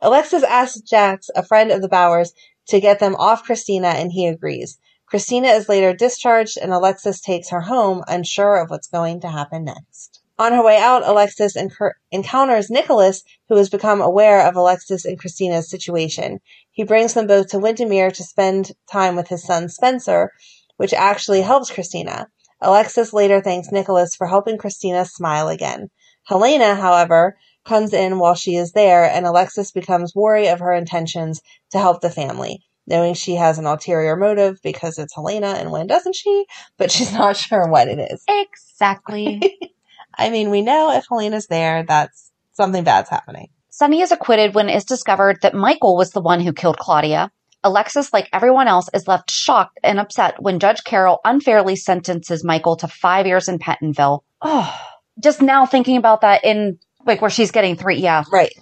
Alexis 0.00 0.42
asks 0.44 0.80
Jax, 0.82 1.30
a 1.34 1.42
friend 1.42 1.72
of 1.72 1.82
the 1.82 1.88
Bauers, 1.88 2.32
to 2.68 2.80
get 2.80 2.98
them 2.98 3.16
off 3.16 3.44
Christina, 3.44 3.88
and 3.88 4.12
he 4.12 4.26
agrees. 4.26 4.78
Christina 5.06 5.48
is 5.48 5.68
later 5.68 5.94
discharged, 5.94 6.58
and 6.60 6.72
Alexis 6.72 7.20
takes 7.20 7.50
her 7.50 7.60
home, 7.60 8.02
unsure 8.08 8.56
of 8.56 8.70
what's 8.70 8.88
going 8.88 9.20
to 9.20 9.28
happen 9.28 9.64
next. 9.64 10.20
On 10.38 10.52
her 10.52 10.62
way 10.62 10.78
out, 10.78 11.06
Alexis 11.06 11.56
enc- 11.56 11.92
encounters 12.10 12.68
Nicholas, 12.68 13.22
who 13.48 13.56
has 13.56 13.70
become 13.70 14.00
aware 14.02 14.46
of 14.46 14.56
Alexis 14.56 15.04
and 15.04 15.18
Christina's 15.18 15.70
situation. 15.70 16.40
He 16.72 16.82
brings 16.82 17.14
them 17.14 17.26
both 17.26 17.48
to 17.48 17.58
Wyndemere 17.58 18.10
to 18.10 18.24
spend 18.24 18.72
time 18.90 19.16
with 19.16 19.28
his 19.28 19.44
son 19.44 19.68
Spencer, 19.68 20.32
which 20.76 20.92
actually 20.92 21.42
helps 21.42 21.70
Christina. 21.70 22.26
Alexis 22.60 23.12
later 23.12 23.40
thanks 23.40 23.70
Nicholas 23.70 24.14
for 24.16 24.26
helping 24.26 24.58
Christina 24.58 25.04
smile 25.04 25.48
again. 25.48 25.88
Helena, 26.24 26.74
however, 26.74 27.38
comes 27.64 27.92
in 27.92 28.18
while 28.18 28.34
she 28.34 28.56
is 28.56 28.72
there, 28.72 29.04
and 29.04 29.24
Alexis 29.24 29.70
becomes 29.70 30.14
wary 30.14 30.48
of 30.48 30.58
her 30.58 30.72
intentions 30.72 31.40
to 31.70 31.78
help 31.78 32.00
the 32.00 32.10
family, 32.10 32.62
knowing 32.86 33.14
she 33.14 33.34
has 33.34 33.58
an 33.58 33.66
ulterior 33.66 34.16
motive 34.16 34.60
because 34.62 34.98
it's 34.98 35.14
Helena, 35.14 35.48
and 35.48 35.70
when 35.70 35.86
doesn't 35.86 36.14
she? 36.14 36.46
But 36.76 36.90
she's 36.92 37.12
not 37.12 37.36
sure 37.36 37.68
what 37.68 37.88
it 37.88 37.98
is. 37.98 38.22
Exactly. 38.28 39.58
I 40.18 40.30
mean, 40.30 40.50
we 40.50 40.62
know 40.62 40.96
if 40.96 41.06
Helena's 41.08 41.46
there, 41.46 41.84
that's 41.84 42.30
something 42.52 42.84
bad's 42.84 43.10
happening. 43.10 43.48
Sonny 43.68 44.00
is 44.00 44.12
acquitted 44.12 44.54
when 44.54 44.70
it's 44.70 44.86
discovered 44.86 45.38
that 45.42 45.54
Michael 45.54 45.96
was 45.96 46.12
the 46.12 46.22
one 46.22 46.40
who 46.40 46.54
killed 46.54 46.78
Claudia. 46.78 47.30
Alexis, 47.62 48.12
like 48.12 48.28
everyone 48.32 48.68
else, 48.68 48.88
is 48.94 49.08
left 49.08 49.30
shocked 49.30 49.78
and 49.82 49.98
upset 49.98 50.40
when 50.40 50.60
Judge 50.60 50.82
Carroll 50.84 51.20
unfairly 51.24 51.76
sentences 51.76 52.44
Michael 52.44 52.76
to 52.76 52.88
five 52.88 53.26
years 53.26 53.48
in 53.48 53.58
Pentonville. 53.58 54.20
Oh, 54.40 54.74
just 55.22 55.42
now 55.42 55.66
thinking 55.66 55.96
about 55.96 56.22
that 56.22 56.44
in 56.44 56.78
like 57.04 57.20
where 57.20 57.30
she's 57.30 57.50
getting 57.50 57.76
three. 57.76 57.98
Yeah. 57.98 58.24
Right. 58.32 58.54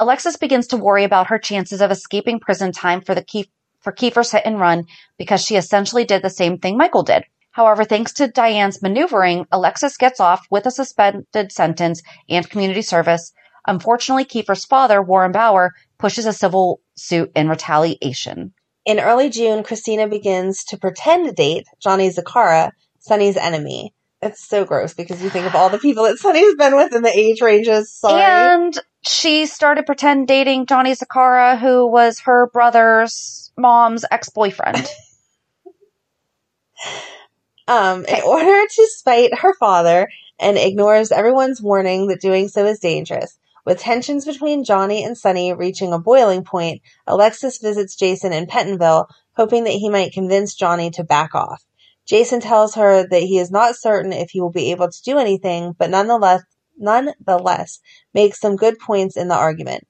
Alexis 0.00 0.38
begins 0.38 0.66
to 0.68 0.78
worry 0.78 1.04
about 1.04 1.26
her 1.26 1.38
chances 1.38 1.82
of 1.82 1.90
escaping 1.90 2.40
prison 2.40 2.72
time 2.72 3.02
for 3.02 3.14
the 3.14 3.44
for 3.80 3.92
Kiefer's 3.92 4.32
hit 4.32 4.42
and 4.46 4.58
run 4.58 4.86
because 5.18 5.44
she 5.44 5.56
essentially 5.56 6.04
did 6.04 6.22
the 6.22 6.30
same 6.30 6.56
thing 6.58 6.78
Michael 6.78 7.02
did. 7.02 7.24
However, 7.50 7.84
thanks 7.84 8.14
to 8.14 8.28
Diane's 8.28 8.80
maneuvering, 8.80 9.46
Alexis 9.52 9.98
gets 9.98 10.18
off 10.18 10.46
with 10.50 10.64
a 10.64 10.70
suspended 10.70 11.52
sentence 11.52 12.02
and 12.30 12.48
community 12.48 12.80
service. 12.80 13.32
Unfortunately, 13.66 14.24
Kiefer's 14.24 14.64
father, 14.64 15.02
Warren 15.02 15.32
Bauer, 15.32 15.74
pushes 15.98 16.24
a 16.24 16.32
civil 16.32 16.80
suit 16.96 17.30
in 17.36 17.50
retaliation. 17.50 18.54
In 18.86 19.00
early 19.00 19.28
June, 19.28 19.62
Christina 19.62 20.08
begins 20.08 20.64
to 20.64 20.78
pretend 20.78 21.26
to 21.26 21.32
date 21.32 21.66
Johnny 21.78 22.08
Zacchara, 22.08 22.72
Sonny's 23.00 23.36
enemy. 23.36 23.94
It's 24.22 24.46
so 24.46 24.64
gross 24.64 24.94
because 24.94 25.22
you 25.22 25.28
think 25.28 25.46
of 25.46 25.54
all 25.54 25.68
the 25.68 25.78
people 25.78 26.04
that 26.04 26.18
Sonny's 26.18 26.54
been 26.54 26.76
with 26.76 26.94
in 26.94 27.02
the 27.02 27.14
age 27.14 27.42
ranges. 27.42 27.92
Sorry. 27.92 28.22
And 28.22 28.78
she 29.02 29.46
started 29.46 29.86
pretend 29.86 30.28
dating 30.28 30.66
Johnny 30.66 30.92
Zacchara, 30.92 31.58
who 31.58 31.86
was 31.86 32.20
her 32.20 32.48
brother's 32.52 33.50
mom's 33.56 34.04
ex-boyfriend. 34.10 34.86
um, 37.68 38.04
in 38.04 38.22
order 38.22 38.66
to 38.66 38.86
spite 38.92 39.38
her 39.38 39.54
father 39.54 40.08
and 40.38 40.58
ignores 40.58 41.12
everyone's 41.12 41.62
warning 41.62 42.08
that 42.08 42.20
doing 42.20 42.48
so 42.48 42.66
is 42.66 42.80
dangerous. 42.80 43.38
With 43.64 43.78
tensions 43.78 44.24
between 44.24 44.64
Johnny 44.64 45.04
and 45.04 45.16
Sonny 45.16 45.52
reaching 45.52 45.92
a 45.92 45.98
boiling 45.98 46.44
point, 46.44 46.80
Alexis 47.06 47.58
visits 47.58 47.94
Jason 47.94 48.32
in 48.32 48.46
Pentonville, 48.46 49.06
hoping 49.36 49.64
that 49.64 49.70
he 49.70 49.90
might 49.90 50.12
convince 50.12 50.54
Johnny 50.54 50.90
to 50.92 51.04
back 51.04 51.34
off. 51.34 51.62
Jason 52.06 52.40
tells 52.40 52.74
her 52.74 53.06
that 53.06 53.22
he 53.22 53.38
is 53.38 53.50
not 53.50 53.76
certain 53.76 54.12
if 54.12 54.30
he 54.30 54.40
will 54.40 54.50
be 54.50 54.72
able 54.72 54.90
to 54.90 55.02
do 55.04 55.18
anything, 55.18 55.74
but 55.78 55.90
nonetheless, 55.90 56.42
nonetheless 56.80 57.80
makes 58.14 58.40
some 58.40 58.56
good 58.56 58.78
points 58.78 59.16
in 59.16 59.28
the 59.28 59.36
argument. 59.36 59.86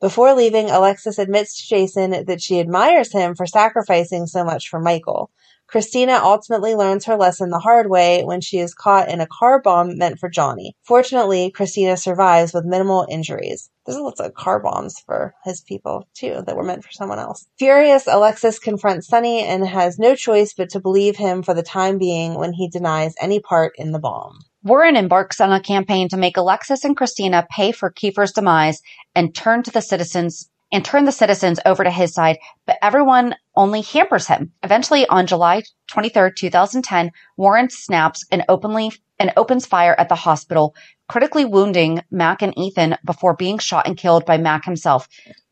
Before 0.00 0.34
leaving, 0.34 0.70
Alexis 0.70 1.18
admits 1.18 1.60
to 1.60 1.68
Jason 1.68 2.24
that 2.24 2.40
she 2.40 2.58
admires 2.58 3.12
him 3.12 3.34
for 3.34 3.46
sacrificing 3.46 4.26
so 4.26 4.42
much 4.44 4.68
for 4.68 4.80
Michael. 4.80 5.30
Christina 5.66 6.18
ultimately 6.20 6.74
learns 6.74 7.04
her 7.04 7.16
lesson 7.16 7.50
the 7.50 7.60
hard 7.60 7.88
way 7.88 8.24
when 8.24 8.40
she 8.40 8.58
is 8.58 8.74
caught 8.74 9.08
in 9.08 9.20
a 9.20 9.26
car 9.26 9.62
bomb 9.62 9.98
meant 9.98 10.18
for 10.18 10.28
Johnny. 10.28 10.74
Fortunately, 10.82 11.52
Christina 11.52 11.96
survives 11.96 12.52
with 12.52 12.64
minimal 12.64 13.06
injuries. 13.08 13.70
There's 13.86 13.98
lots 13.98 14.20
of 14.20 14.34
car 14.34 14.58
bombs 14.58 14.98
for 15.06 15.32
his 15.44 15.60
people, 15.60 16.08
too, 16.12 16.42
that 16.44 16.56
were 16.56 16.64
meant 16.64 16.82
for 16.82 16.90
someone 16.90 17.20
else. 17.20 17.46
Furious, 17.56 18.08
Alexis 18.08 18.58
confronts 18.58 19.06
Sonny 19.06 19.44
and 19.44 19.64
has 19.64 19.96
no 19.96 20.16
choice 20.16 20.54
but 20.54 20.70
to 20.70 20.80
believe 20.80 21.16
him 21.16 21.42
for 21.42 21.54
the 21.54 21.62
time 21.62 21.98
being 21.98 22.34
when 22.34 22.52
he 22.52 22.68
denies 22.68 23.14
any 23.20 23.38
part 23.38 23.74
in 23.76 23.92
the 23.92 24.00
bomb. 24.00 24.40
Warren 24.62 24.96
embarks 24.96 25.40
on 25.40 25.52
a 25.52 25.60
campaign 25.60 26.08
to 26.10 26.16
make 26.16 26.36
Alexis 26.36 26.84
and 26.84 26.96
Christina 26.96 27.46
pay 27.50 27.72
for 27.72 27.90
Kiefer's 27.90 28.32
demise 28.32 28.82
and 29.14 29.34
turn 29.34 29.62
to 29.62 29.70
the 29.70 29.80
citizens 29.80 30.48
and 30.72 30.84
turn 30.84 31.04
the 31.04 31.12
citizens 31.12 31.58
over 31.66 31.82
to 31.82 31.90
his 31.90 32.14
side, 32.14 32.38
but 32.64 32.76
everyone 32.80 33.34
only 33.56 33.80
hampers 33.80 34.28
him. 34.28 34.52
Eventually, 34.62 35.04
on 35.08 35.26
July 35.26 35.62
23, 35.88 36.30
2010, 36.36 37.10
Warren 37.36 37.68
snaps 37.70 38.24
and 38.30 38.44
openly 38.48 38.92
and 39.18 39.32
opens 39.36 39.66
fire 39.66 39.96
at 39.98 40.08
the 40.08 40.14
hospital, 40.14 40.74
critically 41.08 41.44
wounding 41.44 42.02
Mac 42.10 42.40
and 42.42 42.56
Ethan 42.56 42.96
before 43.04 43.34
being 43.34 43.58
shot 43.58 43.88
and 43.88 43.96
killed 43.96 44.24
by 44.24 44.38
Mac 44.38 44.64
himself. 44.64 45.08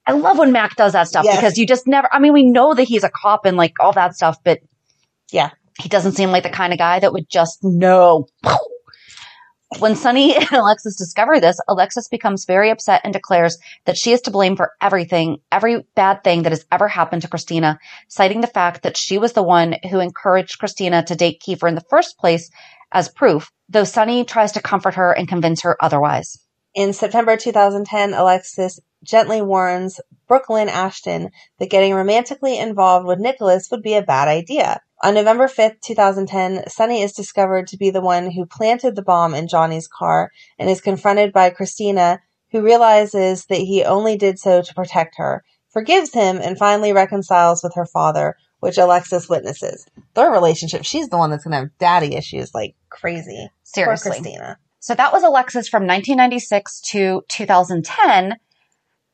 I 0.06 0.12
love 0.12 0.38
when 0.38 0.52
Mac 0.52 0.76
does 0.76 0.92
that 0.92 1.08
stuff 1.08 1.24
Yes. 1.24 1.36
because 1.36 1.58
you 1.58 1.66
just 1.66 1.86
never, 1.88 2.08
I 2.12 2.20
mean, 2.20 2.32
we 2.32 2.44
know 2.44 2.72
that 2.74 2.84
he's 2.84 3.04
a 3.04 3.10
cop 3.10 3.44
and 3.44 3.56
like 3.56 3.74
all 3.80 3.92
that 3.92 4.14
stuff, 4.14 4.36
but 4.44 4.60
Yeah. 5.32 5.50
he 5.80 5.88
doesn't 5.88 6.12
seem 6.12 6.30
like 6.30 6.44
the 6.44 6.48
kind 6.50 6.72
of 6.72 6.78
guy 6.78 7.00
that 7.00 7.12
would 7.12 7.28
just 7.28 7.58
know. 7.64 8.26
When 9.78 9.96
Sonny 9.96 10.34
and 10.36 10.50
Alexis 10.50 10.96
discover 10.96 11.40
this, 11.40 11.60
Alexis 11.68 12.08
becomes 12.08 12.46
very 12.46 12.70
upset 12.70 13.02
and 13.04 13.12
declares 13.12 13.58
that 13.84 13.96
she 13.96 14.12
is 14.12 14.22
to 14.22 14.30
blame 14.30 14.56
for 14.56 14.72
everything, 14.80 15.38
every 15.52 15.84
bad 15.94 16.24
thing 16.24 16.42
that 16.42 16.52
has 16.52 16.64
ever 16.72 16.88
happened 16.88 17.22
to 17.22 17.28
Christina, 17.28 17.78
citing 18.08 18.40
the 18.40 18.46
fact 18.46 18.82
that 18.82 18.96
she 18.96 19.18
was 19.18 19.34
the 19.34 19.42
one 19.42 19.76
who 19.90 20.00
encouraged 20.00 20.58
Christina 20.58 21.02
to 21.04 21.14
date 21.14 21.42
Kiefer 21.46 21.68
in 21.68 21.74
the 21.74 21.84
first 21.90 22.18
place 22.18 22.50
as 22.92 23.08
proof, 23.08 23.52
though 23.68 23.84
Sonny 23.84 24.24
tries 24.24 24.52
to 24.52 24.62
comfort 24.62 24.94
her 24.94 25.12
and 25.12 25.28
convince 25.28 25.62
her 25.62 25.76
otherwise. 25.82 26.38
In 26.74 26.92
September 26.92 27.36
2010, 27.36 28.14
Alexis 28.14 28.80
gently 29.02 29.42
warns 29.42 30.00
Brooklyn 30.26 30.68
Ashton 30.68 31.30
that 31.58 31.70
getting 31.70 31.94
romantically 31.94 32.58
involved 32.58 33.06
with 33.06 33.18
Nicholas 33.18 33.68
would 33.70 33.82
be 33.82 33.94
a 33.94 34.02
bad 34.02 34.28
idea. 34.28 34.80
On 35.02 35.14
November 35.14 35.46
5th, 35.46 35.80
2010, 35.80 36.68
Sonny 36.68 37.02
is 37.02 37.12
discovered 37.12 37.68
to 37.68 37.76
be 37.76 37.90
the 37.90 38.00
one 38.00 38.30
who 38.30 38.44
planted 38.46 38.96
the 38.96 39.02
bomb 39.02 39.32
in 39.32 39.46
Johnny's 39.46 39.86
car 39.86 40.32
and 40.58 40.68
is 40.68 40.80
confronted 40.80 41.32
by 41.32 41.50
Christina, 41.50 42.20
who 42.50 42.62
realizes 42.62 43.46
that 43.46 43.58
he 43.58 43.84
only 43.84 44.16
did 44.16 44.40
so 44.40 44.60
to 44.60 44.74
protect 44.74 45.14
her, 45.18 45.44
forgives 45.70 46.12
him, 46.12 46.38
and 46.38 46.58
finally 46.58 46.92
reconciles 46.92 47.62
with 47.62 47.74
her 47.76 47.86
father, 47.86 48.34
which 48.58 48.76
Alexis 48.76 49.28
witnesses. 49.28 49.86
Their 50.14 50.32
relationship, 50.32 50.84
she's 50.84 51.08
the 51.08 51.18
one 51.18 51.30
that's 51.30 51.44
going 51.44 51.52
to 51.52 51.58
have 51.58 51.78
daddy 51.78 52.16
issues 52.16 52.52
like 52.52 52.74
crazy. 52.88 53.50
Seriously. 53.62 54.10
Poor 54.10 54.20
Christina. 54.20 54.58
So 54.80 54.94
that 54.94 55.12
was 55.12 55.22
Alexis 55.22 55.68
from 55.68 55.82
1996 55.82 56.80
to 56.92 57.22
2010. 57.28 58.36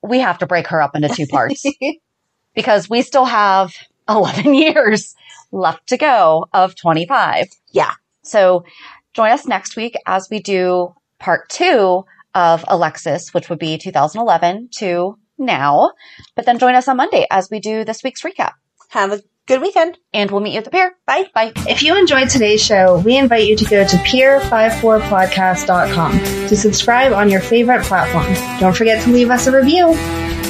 We 0.03 0.21
have 0.21 0.39
to 0.39 0.47
break 0.47 0.69
her 0.69 0.81
up 0.81 0.95
into 0.95 1.09
two 1.09 1.27
parts 1.27 1.63
because 2.55 2.89
we 2.89 3.03
still 3.03 3.25
have 3.27 3.75
11 4.09 4.55
years 4.55 5.15
left 5.53 5.89
to 5.89 5.97
go 5.97 6.47
of 6.53 6.75
25. 6.77 7.47
Yeah. 7.73 7.93
So 8.23 8.65
join 9.13 9.31
us 9.31 9.47
next 9.47 9.77
week 9.77 9.95
as 10.07 10.29
we 10.31 10.41
do 10.41 10.95
part 11.19 11.49
two 11.49 12.05
of 12.35 12.65
Alexis, 12.67 13.33
which 13.33 13.49
would 13.49 13.61
be 13.61 13.79
2011 13.79 14.71
to 14.79 15.17
now. 15.39 15.93
But 16.35 16.47
then 16.47 16.59
join 16.59 16.75
us 16.75 16.89
on 16.89 16.97
Monday 16.97 17.27
as 17.31 17.49
we 17.51 17.61
do 17.61 17.85
this 17.85 18.03
week's 18.03 18.23
recap. 18.23 18.53
Have 18.91 19.13
a 19.13 19.23
good 19.47 19.61
weekend. 19.61 19.99
And 20.13 20.31
we'll 20.31 20.41
meet 20.41 20.53
you 20.53 20.59
at 20.59 20.65
the 20.65 20.71
pier. 20.71 20.97
Bye. 21.07 21.27
Bye. 21.35 21.53
If 21.69 21.83
you 21.83 21.99
enjoyed 21.99 22.29
today's 22.29 22.65
show, 22.65 23.03
we 23.05 23.17
invite 23.17 23.47
you 23.47 23.57
to 23.57 23.65
go 23.65 23.87
to 23.87 23.97
pier54podcast.com 23.97 26.19
to 26.49 26.57
subscribe 26.57 27.13
on 27.13 27.31
your 27.31 27.41
favorite 27.41 27.85
platform. 27.85 28.35
Don't 28.61 28.77
forget 28.77 29.03
to 29.05 29.11
leave 29.11 29.31
us 29.31 29.47
a 29.47 29.53
review. 29.53 29.95